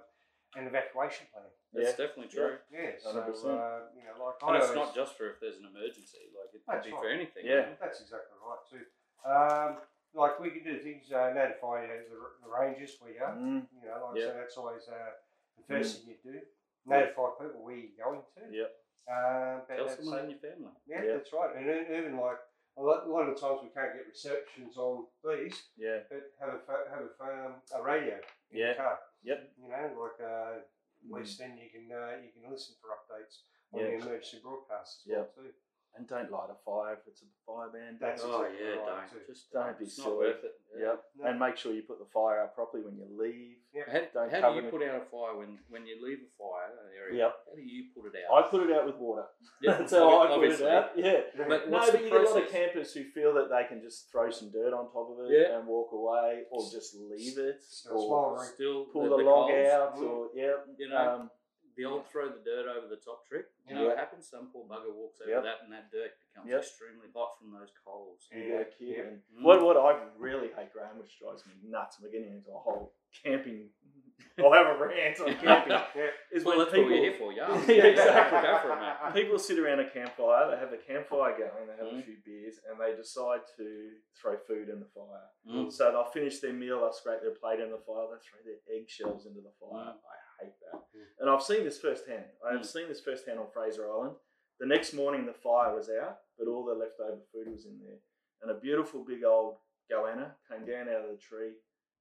[0.60, 1.48] an evacuation plan.
[1.72, 2.04] That's Yeah.
[2.04, 2.60] definitely true.
[2.68, 3.24] Yeah, so 100%.
[3.24, 6.28] uh, you know, like And I it's always- not just for if there's an emergency.
[6.36, 7.00] Like it could That's be right.
[7.00, 7.44] for anything.
[7.48, 7.72] Yeah.
[7.72, 7.76] you?
[7.80, 8.84] That's exactly right too.
[9.24, 9.80] Um,
[10.12, 13.32] like we can do things, uh, notify uh, the, the rangers where you are.
[13.32, 13.64] Mm.
[13.72, 14.28] You know, like Yeah.
[14.28, 15.12] so that's always uh,
[15.56, 16.40] the first thing you do.
[16.84, 18.42] Notify people where you're going to.
[18.52, 18.70] Yep.
[19.08, 20.74] Um, but Tell that's, someone uh, in your family.
[20.86, 21.12] yeah, Yeah.
[21.16, 21.56] that's right.
[21.56, 22.38] And e- even like
[22.76, 26.00] a lot, a lot of times we can't get receptions on these, Yeah.
[26.08, 28.16] but have a have a, um, a radio
[28.50, 28.72] in Yeah.
[28.72, 28.98] the car.
[29.22, 29.38] Yep.
[29.58, 30.68] You know, like uh, at
[31.04, 31.18] Mm.
[31.18, 33.86] least then you can uh, you can listen for updates on Yeah.
[33.98, 35.18] the emergency broadcasts as Yep.
[35.36, 35.52] well too.
[35.94, 37.98] And don't light a fire if it's a fire band.
[38.00, 39.28] That's oh exactly yeah, right, don't too.
[39.28, 40.08] just Don't be it's silly.
[40.08, 40.54] not worth it.
[40.80, 40.98] Yep.
[41.20, 41.24] No.
[41.28, 43.60] And make sure you put the fire out properly when you leave.
[43.76, 44.70] How, Don't how cover do you it.
[44.72, 47.28] put out a fire when, when you leave a fire area?
[47.28, 47.32] Yep.
[47.44, 48.32] How do you put it out?
[48.32, 49.24] I put it out with water.
[49.60, 50.64] Yeah, That's how I put obviously.
[50.64, 50.90] it out.
[50.96, 51.20] Yeah.
[51.36, 53.80] But No, but the you get a lot of campers who feel that they can
[53.84, 55.58] just throw some dirt on top of it Yeah.
[55.60, 58.48] and walk away, or just leave it, Still or smoldering.
[58.56, 60.08] Still pull the, the, log coals, out, Mm.
[60.08, 61.30] or yeah, You know, um,
[61.76, 63.46] the old throw the dirt over the top trick.
[63.68, 64.28] You know what happens?
[64.28, 65.42] Some poor bugger walks over Yep.
[65.44, 66.60] that, and that dirt becomes Yep.
[66.60, 68.28] extremely hot from those coals.
[68.32, 68.88] Yeah, get a kid.
[68.88, 69.02] yeah.
[69.04, 69.42] And Mm.
[69.44, 72.58] what what I really hate, Graham, which drives me nuts, and we're getting into a
[72.58, 73.70] whole camping.
[74.38, 75.72] I'll have a rant on camping.
[75.94, 76.10] Yeah.
[76.30, 77.52] Is well, when that's people, what we're here for, yeah.
[77.68, 78.40] Yeah, exactly.
[78.40, 79.12] Go for it, mate.
[79.14, 82.04] people sit around a campfire, they have a campfire going, they have a Mm.
[82.04, 85.28] few beers, and they decide to throw food in the fire.
[85.46, 85.70] Mm.
[85.70, 88.60] So they'll finish their meal, they'll scrape their plate in the fire, they'll throw their
[88.74, 89.92] eggshells into the fire.
[89.92, 89.98] Mm.
[90.00, 90.78] I hate that.
[90.80, 91.06] Mm.
[91.20, 92.24] And I've seen this firsthand.
[92.46, 92.66] I have Mm.
[92.66, 94.16] seen this firsthand on Fraser Island.
[94.60, 97.98] The next morning, the fire was out, but all the leftover food was in there.
[98.42, 99.58] And a beautiful big old
[99.90, 101.54] goanna came down out of the tree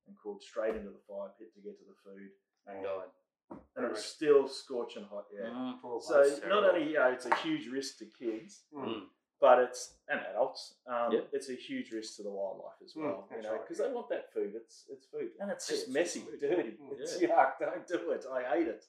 [0.07, 2.29] and crawled straight into the fire pit to get to the food.
[2.67, 3.09] And died.
[3.75, 5.49] And it was still scorching hot, yeah.
[5.49, 6.01] Mm.
[6.03, 8.63] So not only you know, it's a huge risk to kids.
[8.73, 9.07] Mm.
[9.41, 10.75] But it's and adults.
[10.87, 11.29] Um, Yep.
[11.33, 13.27] It's a huge risk to the wildlife as Mm, well.
[13.29, 13.87] you that's know, right, because yeah.
[13.87, 14.53] they want that food.
[14.55, 16.39] It's it's food, and it's Yeah, just it's messy, food.
[16.39, 16.71] dirty.
[16.79, 17.29] Mm, It's yeah.
[17.29, 17.59] yuck.
[17.59, 18.25] Don't do it.
[18.31, 18.85] I hate it.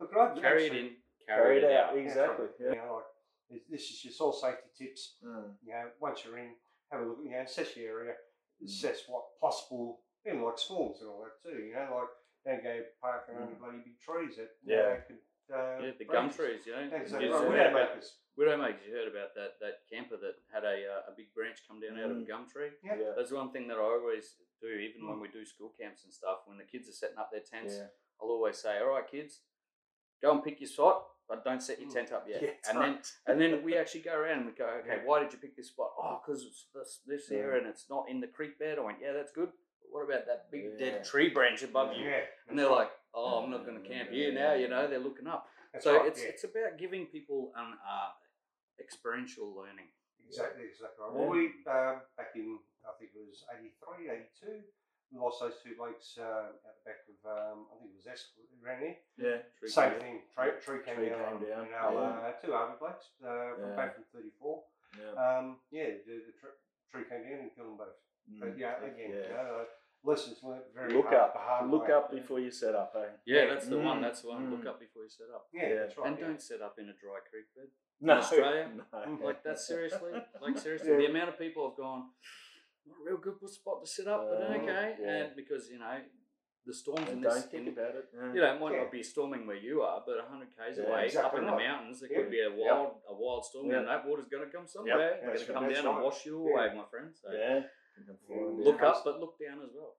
[0.00, 0.96] Look, I'd Carry it in,
[1.28, 1.96] carry, it out.
[1.96, 2.46] Exactly.
[2.58, 3.04] You know, like,
[3.50, 5.18] this- this is just all safety tips.
[5.22, 5.54] Mm.
[5.62, 6.56] You know, once you're in,
[6.90, 7.18] have a look.
[7.22, 8.14] You know, assess your area,
[8.60, 8.64] Mm.
[8.66, 11.58] assess what possible, even like swarms and all that too.
[11.62, 12.08] You know, like
[12.46, 13.58] don't go parking under Mm.
[13.60, 14.82] bloody big trees that you Yeah.
[14.94, 15.18] know, could.
[15.52, 16.80] Uh, Yeah, the gum trees, you know.
[16.80, 17.28] Yeah, exactly.
[17.28, 17.42] You Right.
[17.42, 18.58] heard Widow about- makers.
[18.58, 21.80] Widowmakers, you heard about that that camper that had a, uh, a big branch come
[21.80, 22.26] down out of a Mm.
[22.28, 22.70] gum tree.
[22.82, 22.96] Yeah.
[22.96, 23.12] Yeah.
[23.16, 25.22] That's one thing that I always do, even when Mm.
[25.22, 26.46] we do school camps and stuff.
[26.46, 27.88] When the kids are setting up their tents, Yeah.
[28.20, 29.42] I'll always say, "All right, kids,
[30.20, 31.94] go and pick your spot, but don't set your Mm.
[31.94, 34.66] tent up yet." Yeah, and then and then we actually go around and we go,
[34.80, 35.04] "Okay, Yeah.
[35.04, 37.38] why did you pick this spot?" Oh, because it's this this Yeah.
[37.38, 38.78] here and it's not in the creek bed.
[38.78, 40.76] I went, "Yeah, that's good." But what about that big Yeah.
[40.78, 42.04] dead tree branch above you?
[42.08, 44.98] Yeah, And they're like, "Oh, I'm not going to camp here now." You know, they're
[45.00, 45.48] looking up.
[45.72, 46.28] That's so right, it's yeah.
[46.28, 48.12] it's about giving people an uh,
[48.82, 49.88] experiential learning.
[50.26, 50.98] Exactly, exactly.
[50.98, 51.12] Right.
[51.14, 54.10] Well, we um, back in I think it was 83,
[54.42, 54.66] 82,
[55.12, 58.08] we lost those two blokes uh, at the back of um, I think it was
[58.10, 58.32] Esk
[58.64, 58.96] around here.
[59.20, 59.38] Yeah.
[59.60, 60.02] Tree Same camp.
[60.02, 60.18] thing.
[60.34, 61.38] Tree, tree came Tree down.
[61.38, 62.32] came down, You know, yeah.
[62.32, 63.76] uh, two army blokes uh, from Yeah.
[63.78, 64.64] back from 34.
[64.98, 65.14] Yeah.
[65.20, 66.58] Um, yeah, the, the tr-
[66.90, 67.96] tree came down and killed them both.
[68.40, 68.58] But Mm.
[68.58, 69.26] yeah, again, Yeah.
[69.28, 69.64] you know, uh,
[70.06, 71.34] lessons learned very Look hard, up.
[71.36, 71.94] hard Look way.
[71.94, 72.92] up before you set up.
[72.94, 73.10] Hey.
[73.26, 73.98] Yeah, that's the one.
[73.98, 74.50] Mm, That's the one.
[74.50, 74.68] Look mm.
[74.70, 75.46] up before you set up.
[75.52, 75.74] Yeah, Yeah.
[75.86, 76.06] that's right.
[76.08, 76.26] and yeah.
[76.26, 77.68] don't set up in a dry creek bed.
[78.00, 78.14] No.
[78.14, 78.68] Australia?
[78.92, 79.18] No.
[79.24, 80.10] Like that seriously?
[80.40, 80.90] Like seriously?
[80.90, 80.96] Yeah.
[80.98, 82.10] The amount of people have gone,
[82.86, 84.96] not a real good spot to sit up, but Uh, okay.
[85.00, 85.08] yeah.
[85.24, 85.98] And because, you know,
[86.66, 88.06] the storms in And this don't think in- about it.
[88.14, 88.32] Yeah.
[88.34, 88.82] you know, it might Yeah.
[88.82, 91.52] not be storming where you are, but 100 k's Yeah, away, exactly up in the
[91.52, 91.66] right.
[91.68, 92.18] mountains, there Yeah.
[92.22, 93.78] could be a wild, a wild storm, Yeah.
[93.78, 95.14] and that water's going to come somewhere.
[95.14, 96.52] It's That's going to come down That's and wash you Yeah.
[96.54, 97.16] away, my friend.
[97.16, 97.64] So Yeah.
[97.98, 98.86] You can fall in look there.
[98.86, 99.96] up, but look down as well.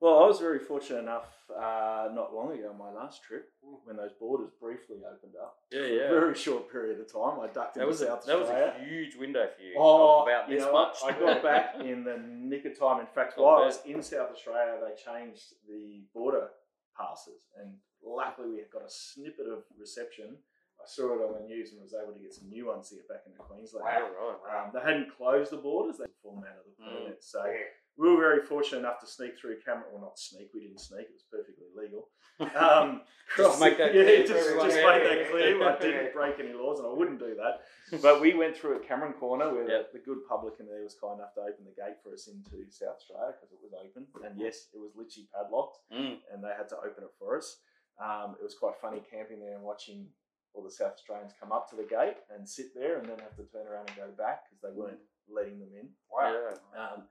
[0.00, 3.50] Well, I was very fortunate enough uh, not long ago, on my last trip,
[3.84, 5.56] when those borders briefly opened up.
[5.70, 7.38] Yeah, For a very short period of time.
[7.40, 9.74] I ducked That into was, a, South that was a huge window for you.
[9.76, 10.96] Oh, of about you this know much.
[11.04, 13.00] I got back in the nick of time.
[13.00, 16.48] In fact, while I was in South Australia, they changed the border
[16.96, 20.36] passes, and luckily we had got a snippet of reception.
[20.80, 22.94] I saw it on the news and was able to get some new ones to
[22.96, 23.84] get back into Queensland.
[23.84, 24.64] Wow, right, wow.
[24.64, 26.88] Um, they hadn't closed the borders; they formatted the Mm.
[27.04, 27.22] permit.
[27.22, 27.68] So Yeah.
[28.00, 29.92] We were very fortunate enough to sneak through Cameron.
[29.92, 30.48] Well, not sneak.
[30.54, 31.04] We didn't sneak.
[31.12, 32.08] It was perfectly legal.
[32.56, 33.02] Um,
[33.36, 35.60] Just make that yeah, clear for just, just make that clear.
[35.60, 37.60] I didn't break any laws, and I wouldn't do that.
[38.00, 39.92] But we went through at Cameron Corner, where Yep.
[39.92, 42.64] the, the good publican there was kind enough to open the gate for us into
[42.72, 44.08] South Australia because it was open.
[44.24, 46.16] And yes, it was literally padlocked, Mm.
[46.32, 47.60] and they had to open it for us.
[48.00, 50.08] Um, it was quite funny camping there and watching
[50.54, 53.36] all the South Australians come up to the gate and sit there, and then have
[53.36, 55.92] to turn around and go back because they weren't letting them in.
[56.08, 56.32] Wow.
[56.32, 56.56] Yeah.
[56.80, 57.04] Um,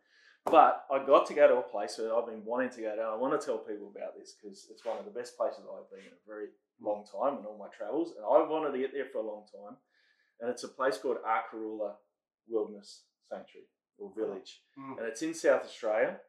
[0.51, 3.01] but I got to go to a place that I've been wanting to go to.
[3.01, 5.63] and I want to tell people about this because it's one of the best places
[5.65, 6.47] I've been in a very
[6.81, 9.45] long time in all my travels, and I've wanted to get there for a long
[9.51, 9.77] time.
[10.41, 11.95] And it's a place called Arkaroola
[12.47, 14.97] Wilderness Sanctuary or Village, Mm.
[14.97, 16.21] and it's in South Australia.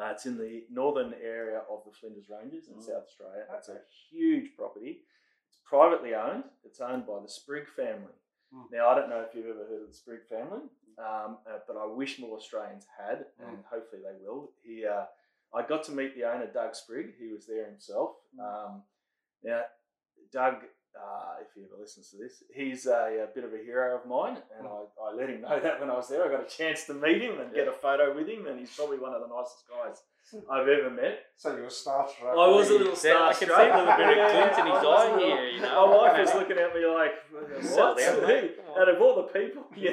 [0.00, 2.82] Uh, it's in the northern area of the Flinders Ranges in Mm.
[2.82, 3.46] South Australia.
[3.58, 5.04] It's a huge property.
[5.48, 6.44] It's privately owned.
[6.64, 8.14] It's owned by the Sprigg family.
[8.54, 8.70] Mm.
[8.70, 10.62] Now, I don't know if you've ever heard of the Sprigg family,
[10.98, 14.50] um, uh, but I wish more Australians had, and hopefully they will.
[14.62, 15.04] He, uh,
[15.54, 17.14] I got to meet the owner, Doug Sprigg.
[17.18, 18.10] He was there himself.
[18.40, 18.82] Um,
[19.44, 19.62] now,
[20.32, 20.54] Doug,
[20.94, 24.06] uh, if he ever listens to this, he's a, a bit of a hero of
[24.06, 26.24] mine, and I, I let him know that when I was there.
[26.24, 28.74] I got a chance to meet him and get a photo with him, and he's
[28.74, 30.02] probably one of the nicest guys
[30.50, 31.18] I've ever met.
[31.36, 32.32] So you were starstruck.
[32.32, 34.74] I was a little Yeah, I can see a little bit of Yeah, glint in
[34.74, 35.86] his eye here, you know.
[35.86, 37.12] My wife is looking at me like,
[37.62, 37.98] Settle what?
[37.98, 38.56] down, mate.
[38.56, 38.80] Come on.
[38.80, 39.92] Out of all the people, yeah.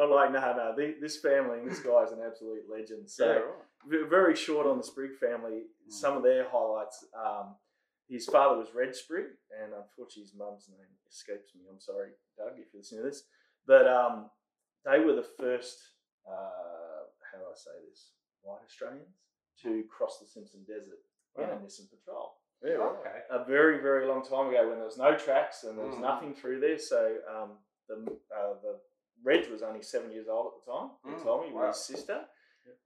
[0.00, 3.10] I'm like, no, no, the- this family and this guy's an absolute legend.
[3.10, 4.08] So, Yeah, right.
[4.08, 5.66] very short on the Sprigg family.
[5.88, 7.04] Some of their highlights.
[7.14, 7.56] Um,
[8.08, 9.26] his father was Reg Sprigg,
[9.62, 11.62] and unfortunately, his mum's name escapes me.
[11.70, 13.24] I'm sorry, Doug, if you're listening to this.
[13.66, 14.30] But um,
[14.84, 15.78] they were the first,
[16.28, 16.32] uh,
[17.30, 19.16] how do I say this, white Australians
[19.62, 20.98] to cross the Simpson Desert
[21.38, 21.60] in a Wow.
[21.64, 22.98] Nissan Patrol Yeah, right.
[22.98, 23.18] Okay.
[23.30, 26.00] a very very long time ago when there was no tracks and there was Mm.
[26.00, 26.78] nothing through there.
[26.78, 27.94] So um, the
[28.36, 28.80] uh, the
[29.24, 30.90] Reg was only seven years old at the time.
[31.04, 31.68] He Mm, told me with wow.
[31.68, 32.26] his sister,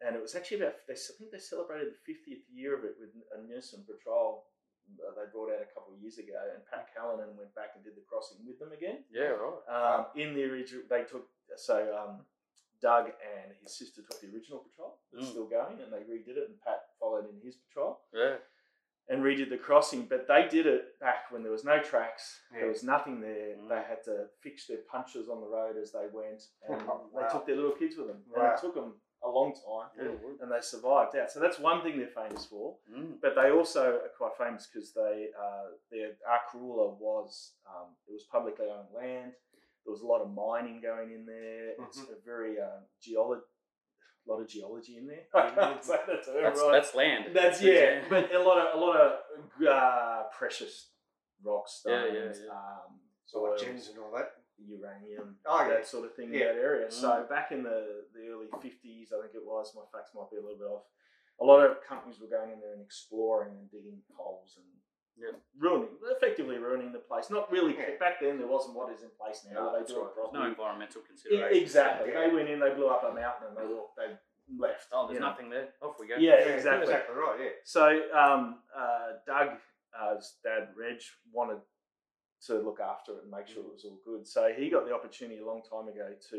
[0.00, 2.96] and it was actually about they I think they celebrated the fiftieth year of it
[3.00, 4.46] with a Nissan Patrol.
[5.02, 7.82] Uh, they brought out a couple of years ago, and Pat Callinan went back and
[7.82, 9.02] did the crossing with them again.
[9.10, 9.60] Yeah, right.
[9.66, 12.24] Um, in the original, they took so um,
[12.80, 15.30] Doug and his sister took the original patrol that's Mm.
[15.30, 18.36] still going, and they redid it, and Pat followed in his patrol Yeah.
[19.16, 20.06] And redid the crossing.
[20.06, 22.40] But they did it back when there was no tracks.
[22.52, 22.60] Yeah.
[22.60, 23.56] There was nothing there.
[23.56, 23.68] Mm.
[23.68, 27.26] They had to fix their punches on the road as they went, and Oh, they
[27.30, 28.22] took their little kids with them.
[28.34, 31.30] And it took them a long time, Yeah, and they survived out.
[31.32, 32.76] So that's one thing they're famous for.
[32.94, 33.14] Mm.
[33.22, 38.24] But they also are quite famous because they uh, their Arkaroola was um, it was
[38.30, 39.32] publicly owned land.
[39.84, 41.70] There was a lot of mining going in there.
[41.86, 42.12] It's Mhm.
[42.12, 43.40] a very uh, geolo-
[44.28, 45.24] lot of geology in there.
[45.34, 46.72] I can't say the term That's, right.
[46.72, 47.24] that's land.
[47.34, 49.12] That's yeah, but a lot of a lot of
[49.66, 50.90] uh, precious
[51.42, 52.52] rock Yeah, stones, yeah, yeah.
[52.52, 54.30] um, So like gems and all that.
[54.58, 55.68] uranium, Oh, yeah.
[55.74, 56.50] that sort of thing Yeah.
[56.50, 56.90] in that area.
[56.90, 57.28] So Mm.
[57.28, 59.74] back in the, the early fifties, I think it was.
[59.76, 60.84] My facts might be a little bit off.
[61.40, 64.64] A lot of companies were going in there and exploring and digging holes and
[65.18, 65.32] Yeah.
[65.58, 67.30] ruining, effectively ruining the place.
[67.30, 67.74] Not really.
[67.74, 67.96] Yeah.
[67.98, 69.60] Back then, there wasn't what is in place now.
[69.60, 70.12] No, they that's do it right.
[70.16, 71.62] There's no environmental Yeah, considerations.
[71.62, 72.12] exactly.
[72.12, 72.20] Yeah.
[72.28, 74.12] They went in, they blew up a mountain, and they walked, they
[74.58, 74.88] left.
[74.92, 75.30] Oh, there's you know.
[75.30, 75.68] nothing there.
[75.82, 76.16] Off we go.
[76.18, 76.84] Yeah, exactly.
[76.92, 77.38] Exactly right.
[77.40, 77.54] Yeah.
[77.64, 79.56] So um, uh, Doug,
[79.98, 81.00] uh, dad Reg,
[81.32, 81.58] wanted
[82.46, 84.26] to look after it and make sure it was all good.
[84.26, 86.38] So he got the opportunity a long time ago to,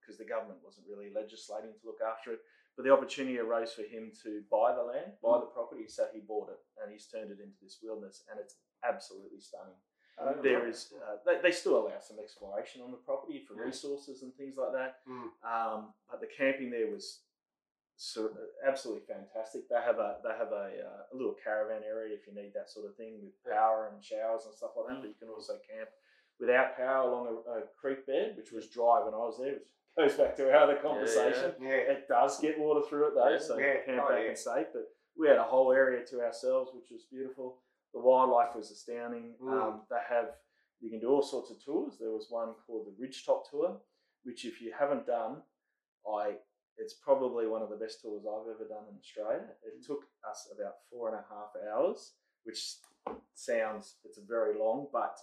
[0.00, 2.40] because the government wasn't really legislating to look after it,
[2.76, 5.88] but the opportunity arose for him to buy the land, buy the property.
[5.88, 8.54] So he bought it and he's turned it into this wilderness, and it's
[8.86, 9.74] absolutely stunning.
[10.18, 10.68] Oh, There right.
[10.70, 13.66] is, uh, they, they still allow some exploration on the property for Yeah.
[13.68, 15.04] resources and things like that.
[15.06, 15.28] Mm.
[15.44, 17.20] Um, but the camping there was
[17.96, 18.30] so,
[18.66, 19.68] absolutely fantastic.
[19.68, 22.68] They have a they have a, uh, a little caravan area if you need that
[22.70, 25.00] sort of thing with power and showers and stuff like that.
[25.02, 25.88] But you can also camp
[26.40, 29.54] without power along a, a creek bed, which was dry when I was there.
[29.60, 31.54] Which goes back to our other conversation.
[31.60, 31.96] Yeah.
[31.96, 33.38] It does get water through it though, Yeah.
[33.38, 33.80] so Yeah.
[33.84, 34.28] camp Oh, back yeah.
[34.28, 34.66] and safe.
[34.72, 37.58] But we had a whole area to ourselves, which was beautiful.
[37.94, 39.34] The wildlife was astounding.
[39.42, 39.52] Mm.
[39.52, 40.30] Um, they have
[40.80, 41.94] you can do all sorts of tours.
[41.98, 43.78] There was one called the Ridgetop Tour,
[44.24, 45.38] which if you haven't done,
[46.06, 46.34] I
[46.76, 49.44] it's probably one of the best tours I've ever done in Australia.
[49.64, 52.12] It took us about four and a half hours,
[52.44, 52.74] which
[53.34, 55.16] sounds it's very long, but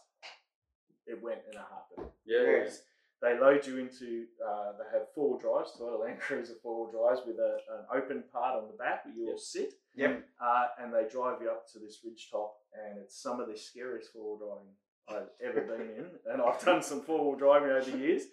[1.06, 2.12] it went in a heartbeat.
[2.26, 2.70] Yeah.
[3.22, 6.92] They load you into, uh, they have four wheel drives, Toyota Land Cruiser four wheel
[6.92, 9.40] drives with a, an open part on the back where you'll Yep.
[9.40, 9.74] sit.
[9.96, 10.24] Yep.
[10.42, 13.58] Uh, and they drive you up to this ridge top, and it's some of the
[13.58, 14.74] scariest four wheel driving
[15.08, 16.06] I've ever been in.
[16.32, 18.24] And I've done some four wheel driving over the years.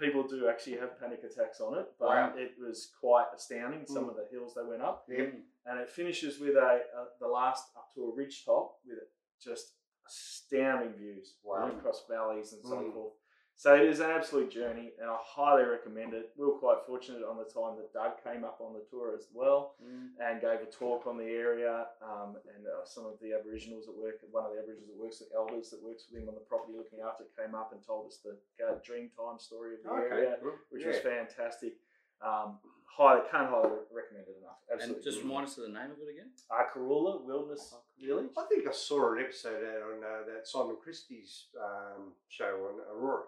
[0.00, 2.32] People do actually have panic attacks on it, but Wow.
[2.36, 3.86] it was quite astounding.
[3.86, 4.10] Some Mm.
[4.10, 5.18] of the hills they went up, Yep.
[5.34, 5.42] Mm.
[5.66, 8.98] and it finishes with a, a the last up to a ridge top with
[9.40, 9.74] just
[10.06, 11.68] astounding views Wow.
[11.68, 12.92] across valleys and so Mm.
[12.92, 13.12] forth.
[13.56, 16.30] So it is an absolute journey, and I highly recommend it.
[16.36, 19.28] We were quite fortunate on the time that Doug came up on the tour as
[19.32, 20.10] well Mm.
[20.18, 21.86] and gave a talk on the area.
[22.02, 25.18] Um, and uh, some of the Aboriginals that work, one of the Aboriginals that works,
[25.20, 27.80] the elders that works with him on the property looking after it, came up and
[27.86, 30.36] told us the uh, Dreamtime story of the area,
[30.70, 30.88] which yeah.
[30.88, 31.74] was fantastic.
[32.20, 32.58] Um,
[32.90, 34.58] highly, can't highly recommend it enough.
[34.72, 34.96] Absolutely.
[34.96, 36.30] And just remind us of the name of it again.
[36.50, 38.30] Arkaroola Wilderness Village.
[38.36, 42.80] I think I saw an episode out on uh, that Simon Christie's um, show on
[42.90, 43.24] Aurora.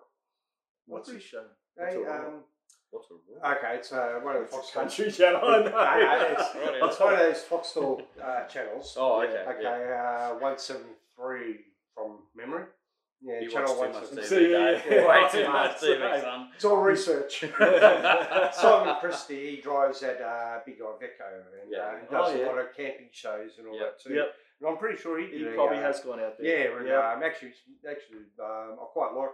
[0.87, 1.45] What's his show?
[1.77, 2.29] Hey, What's Aurora?
[2.29, 2.35] um,
[2.91, 5.41] What's a okay, it's uh, one of the a Fox country channel.
[5.45, 5.77] I know.
[5.77, 8.95] Uh, it's, it's one of those Foxtel uh, channels.
[8.99, 9.51] Oh, Yeah, okay.
[9.51, 10.31] Okay, yeah.
[10.33, 10.83] uh, one seven
[11.15, 11.57] three
[11.95, 12.65] from memory.
[13.23, 15.09] Yeah, You channel watch one too much seven TV, yeah, yeah.
[15.09, 16.49] Way too much TV, son.
[16.55, 17.45] It's all research.
[18.53, 21.79] Simon Christie, he drives that uh, big Iveco and Yeah.
[21.79, 22.45] uh, he does Oh, yeah.
[22.45, 23.83] a lot of camping shows and all Yeah.
[23.85, 24.15] that too.
[24.15, 24.29] Yep.
[24.61, 25.41] And I'm pretty sure he did.
[25.41, 26.47] He a, probably uh, has gone out there.
[26.71, 27.53] Yeah, and yeah, um, actually,
[27.89, 29.31] actually, um, I quite like.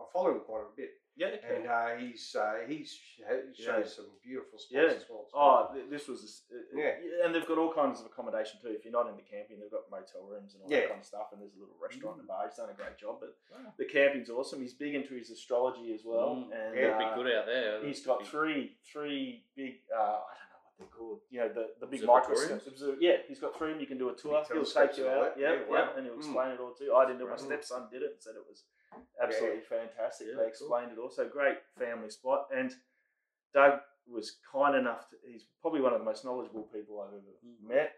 [0.00, 1.28] I follow him quite a bit, yeah.
[1.38, 1.56] okay.
[1.56, 3.64] and uh, he's uh, he's he Yeah.
[3.64, 4.90] shows some beautiful spots Yeah.
[4.96, 5.26] as well.
[5.34, 7.24] Oh, this was uh, Yeah.
[7.24, 8.68] and they've got all kinds of accommodation too.
[8.68, 10.80] If you're not into camping, they've got motel rooms and all Yeah.
[10.80, 11.28] that kind of stuff.
[11.32, 12.28] And there's a little restaurant and Mm.
[12.34, 12.46] bar.
[12.48, 13.18] He's done a great job.
[13.20, 13.72] But Wow.
[13.78, 14.60] the camping's awesome.
[14.60, 16.36] He's big into his astrology as well.
[16.36, 16.52] Mm.
[16.52, 17.82] And Yeah, Be uh, good out there.
[17.84, 18.28] he's That's got big.
[18.28, 19.82] three three big.
[19.92, 20.53] Uh, I don't know
[20.84, 21.20] called.
[21.30, 22.66] You know the the big microscopes.
[22.66, 23.78] Observ- Yeah, he's got three.
[23.78, 24.42] You can do a tour.
[24.48, 25.34] Big He'll take you out.
[25.38, 26.18] Yeah, Yeah, yeah, and he'll Mm.
[26.18, 26.94] explain it all to you.
[26.94, 27.30] I didn't do it.
[27.30, 28.64] My stepson did it and said it was
[29.22, 30.26] absolutely fantastic.
[30.28, 30.48] Yeah, they cool.
[30.48, 31.28] explained it also.
[31.28, 32.48] Great family spot.
[32.54, 32.74] And
[33.52, 35.08] Doug was kind enough.
[35.10, 37.60] To, he's probably one of the most knowledgeable people I've ever Mhm.
[37.68, 37.92] met.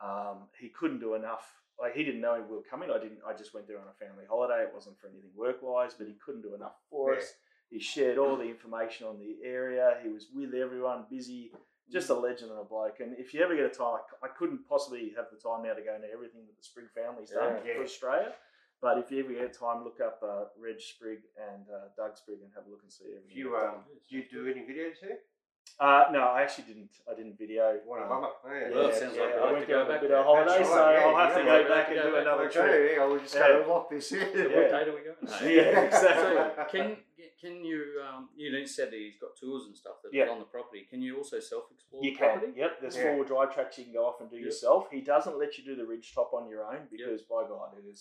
[0.00, 1.60] Um, he couldn't do enough.
[1.78, 2.90] Like he didn't know we were coming.
[2.90, 3.20] I didn't.
[3.26, 4.62] I just went there on a family holiday.
[4.62, 7.18] It wasn't for anything work wise, but he couldn't do enough for Yeah.
[7.18, 7.34] us.
[7.70, 9.98] He shared all the information on the area.
[10.02, 11.52] He was with everyone, busy.
[11.92, 13.00] Just a legend and a bloke.
[13.00, 15.74] And if you ever get a time, I, I couldn't possibly have the time now
[15.74, 17.76] to go into everything that the Sprigg family's done Yeah.
[17.76, 18.32] for Australia.
[18.80, 22.40] But if you ever get time, look up uh, Reg Sprigg and uh, Doug Sprigg
[22.42, 23.36] and have a look and see everything.
[23.36, 24.00] You they've um, done.
[24.08, 25.18] do you do any videos here?
[25.80, 26.90] Uh, no, I actually didn't.
[27.10, 27.78] I didn't video.
[27.86, 28.28] What a um, bummer.
[28.44, 30.10] Yeah, Well, it sounds like I we'll have went to go on a back bit
[30.10, 30.18] there.
[30.18, 32.12] of holiday, That's so yeah, I'll have yeah, to go back to and go do
[32.12, 32.22] back.
[32.26, 32.64] another trip.
[32.64, 33.48] Okay, yeah, we'll just Yeah.
[33.48, 34.18] go lock this in.
[34.20, 34.24] Yeah.
[34.44, 35.16] What date are we going?
[35.56, 36.34] Yeah, exactly.
[36.36, 36.96] So can
[37.44, 40.28] can you um you know, you said that he's got tools and stuff that Yeah.
[40.34, 40.86] on the property.
[40.88, 42.38] Can you also self explore You the can.
[42.38, 42.52] property?
[42.56, 42.80] Yep.
[42.80, 43.02] There's Yeah.
[43.04, 44.44] four wheel drive tracks you can go off and do Yep.
[44.46, 44.90] yourself.
[44.90, 47.84] He doesn't let you do the ridge top on your own because, by God, it
[47.86, 48.00] is.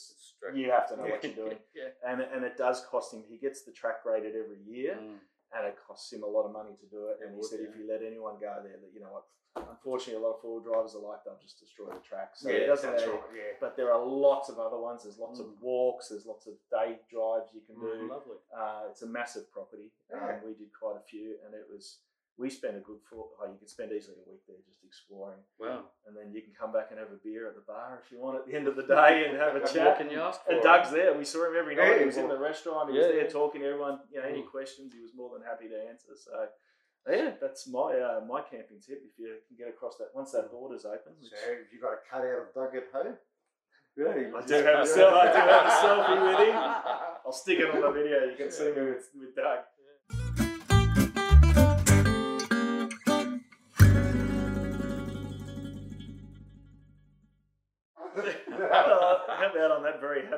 [0.53, 1.89] You have to know what you're doing, yeah.
[2.05, 3.23] and and it does cost him.
[3.27, 5.19] He gets the track rated every year, Mm.
[5.55, 7.17] and it costs him a lot of money to do it.
[7.19, 9.25] It and he would, said if you let anyone go there, that you know what,
[9.55, 12.31] unfortunately, a lot of four wheel drivers are like they'll just destroy the track.
[12.35, 12.89] So yeah, doesn't.
[12.89, 13.21] that's right.
[13.35, 13.53] Yeah.
[13.59, 15.03] But there are lots of other ones.
[15.03, 15.45] There's lots Mm.
[15.45, 16.09] of walks.
[16.09, 17.85] There's lots of day drives you can do.
[17.85, 18.09] Mhm.
[18.09, 18.37] Lovely.
[18.55, 19.91] Uh, it's a massive property.
[20.09, 20.37] Yeah.
[20.37, 21.99] Um, we did quite a few, and it was
[22.35, 23.29] we spent a good four.
[23.39, 25.85] Oh, you could spend easily a week there just exploring, Wow.
[26.07, 28.17] and then you can come back and have a beer at the bar if you
[28.17, 29.99] want at the end of the day and have a chat.
[29.99, 30.41] can you ask?
[30.49, 31.13] And Doug's there.
[31.13, 31.89] We saw him every night.
[31.91, 32.89] Yeah, he was in the restaurant.
[32.89, 33.29] He Yeah, was there yeah.
[33.29, 34.01] talking to everyone.
[34.09, 34.49] You know, any Mm.
[34.49, 36.15] questions, he was more than happy to answer.
[36.15, 36.49] So,
[37.09, 39.01] yeah, that's my uh, my camping tip.
[39.03, 41.13] If you can get across that once that border's open.
[41.19, 43.17] which- So have you got a cut out of Doug at home?
[43.95, 46.55] Yeah, I do have a sel- I do have a selfie with him.
[47.25, 48.23] I'll stick it on the video.
[48.25, 49.59] You can see me with, with Doug.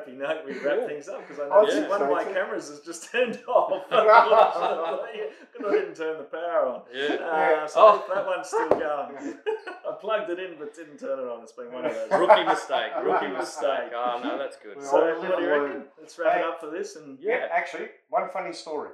[0.06, 0.86] Happy note we wrap Yeah.
[0.86, 1.88] things up because I Oh, know yeah.
[1.88, 3.84] one of my cameras has just turned off.
[3.90, 6.82] Unfortunately, because I didn't turn the power on.
[6.92, 7.14] Yeah.
[7.14, 8.14] Uh, so Oh.
[8.14, 9.38] that one's still going.
[9.88, 11.42] I plugged it in but didn't turn it on.
[11.42, 12.10] It's been one of those.
[12.20, 12.92] Rookie mistake.
[12.96, 13.68] Rookie Rookie mistake.
[13.68, 13.92] mistake.
[13.94, 14.76] Oh no, that's good.
[14.76, 15.84] Well, So what do you reckon?
[16.00, 18.90] Let's wrap it up for this and Yeah, actually, one funny story.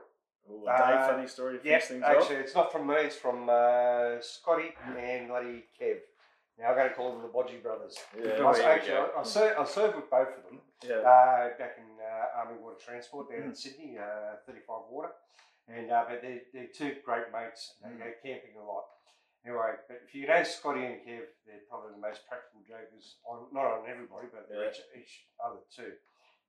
[0.50, 2.96] Ooh, a Dave Uh, funny story to Yeah, finish things actually, it's not from me.
[2.96, 5.98] It's from uh, Scotty and bloody Kev.
[6.58, 7.96] Now I'm going to call them the Bodgy brothers.
[8.16, 8.32] Yeah.
[8.32, 8.96] I, There was you actually.
[8.96, 11.00] I, I, served, I served with both of them Yeah.
[11.00, 13.50] uh, back in uh, Army Water Transport down Mm.
[13.50, 15.12] in Sydney, uh, 35 Water.
[15.68, 17.74] And uh, but they're, they're two great mates.
[17.80, 17.98] They Mm.
[17.98, 18.84] go camping a lot.
[19.46, 23.50] Anyway, but if you know Scotty and Kev, they're probably the most practical jokers on
[23.50, 24.70] not on everybody, but they're Yeah.
[24.70, 25.94] each, each other too.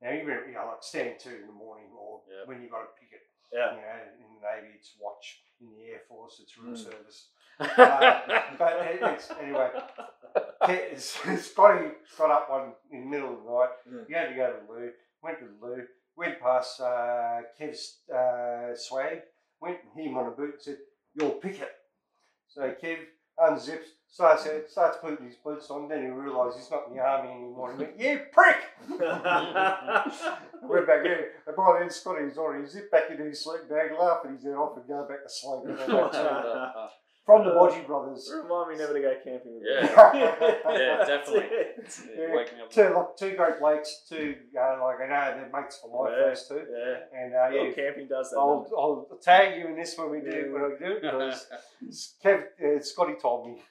[0.02, 2.94] Now remember, you know, like standing two in the morning, or when you got a
[3.00, 3.24] picket.
[3.54, 3.74] Yeah.
[3.74, 6.84] You know, in the Navy it's watch, in the Air Force it's room Mm.
[6.86, 7.30] service.
[7.60, 8.20] Uh,
[8.58, 9.70] but it, it's anyway.
[11.38, 13.70] Scotty got up one in the middle of the night.
[13.90, 14.08] Mm.
[14.08, 14.92] He had to go to the loo.
[15.22, 15.84] Went to the loo.
[16.16, 19.22] Went past uh, Kev's uh, swag.
[19.62, 20.78] Went and hit him on a boot and said,
[21.16, 21.72] "You'll pick it."
[22.48, 22.98] So Kev
[23.40, 25.88] unzips, starts starts putting his boots on.
[25.90, 27.72] Then he realised he's not in the army anymore.
[27.72, 28.58] He went, "Yeah, prick."
[30.64, 31.26] Went back in.
[31.48, 34.54] And by then Scotty was already zipped back into his sleeping bag, laughing his head
[34.54, 35.78] off, and going back to sleep.
[37.26, 38.30] From the Bodgy brothers.
[38.36, 39.86] Remind me never to go camping with Yeah.
[40.66, 41.48] Yeah, definitely.
[41.78, 42.10] That's it.
[42.18, 42.36] Yeah.
[42.36, 42.70] Wake me up.
[42.72, 46.26] Two, like, two great blokes, two, uh, like, I know they're mates for life, Yeah.
[46.28, 46.56] those two.
[46.70, 47.20] Yeah.
[47.22, 48.38] And, uh, Well, yeah, camping does that.
[48.38, 48.78] I'll, doesn't?
[48.78, 51.48] I'll tag you in this when we do, when I do because
[52.24, 53.62] Kev, uh, Scotty told me.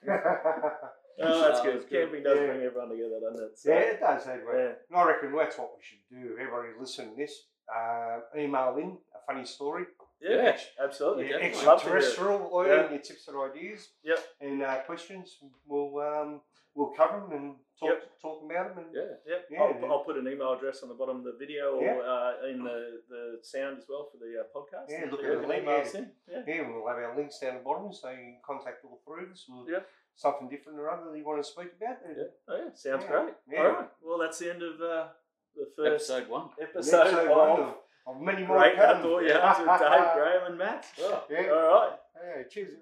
[1.22, 1.74] Oh, that's Oh, good.
[1.74, 1.90] that's good.
[1.90, 2.46] Camping does Yeah.
[2.46, 3.59] bring everyone together, doesn't it?
[3.59, 4.53] So, it does, anyway.
[4.55, 4.72] yeah.
[4.88, 6.38] And I reckon that's what we should do.
[6.40, 9.84] Everybody listening to this, uh, email in a funny story.
[10.23, 11.25] Yeah, absolutely.
[11.31, 11.66] Yeah, definitely.
[11.66, 12.05] Love to hear it.
[12.05, 12.87] extraterrestrial, or Yeah.
[12.91, 13.89] any tips and ideas.
[14.05, 14.18] Yep.
[14.41, 15.37] And uh, questions.
[15.66, 16.41] We'll um,
[16.75, 18.20] we'll cover them and talk Yep.
[18.23, 18.85] talk about them.
[18.85, 19.03] And, Yeah.
[19.27, 19.41] Yep.
[19.51, 19.87] Yeah, I'll, yeah.
[19.89, 21.99] I'll put an email address on the bottom of the video or Yeah.
[21.99, 24.87] uh, in the, the sound as well for the uh, podcast.
[24.89, 26.11] Yeah, look at can the email link, us in.
[26.31, 26.43] Yeah.
[26.47, 29.33] Yeah, we'll have our links down the bottom so you can contact all three of
[29.33, 29.81] us with Yeah.
[30.14, 31.97] something different or other that you want to speak about.
[32.07, 32.25] Yeah.
[32.49, 32.70] Oh, yeah.
[32.75, 33.11] Sounds Yeah.
[33.11, 33.35] great.
[33.51, 33.59] Yeah.
[33.61, 33.91] All right.
[34.01, 35.09] Well, that's the end of uh,
[35.57, 36.49] the first Episode one.
[36.61, 37.75] episode, episode of one of, of
[38.20, 38.96] many more Great to come.
[38.96, 40.86] Outdoor Yarns with Dave, Graham, and Matt.
[41.00, 41.24] Oh.
[41.30, 41.50] Yeah.
[41.50, 41.98] All right.
[42.36, 42.72] Hey, cheers.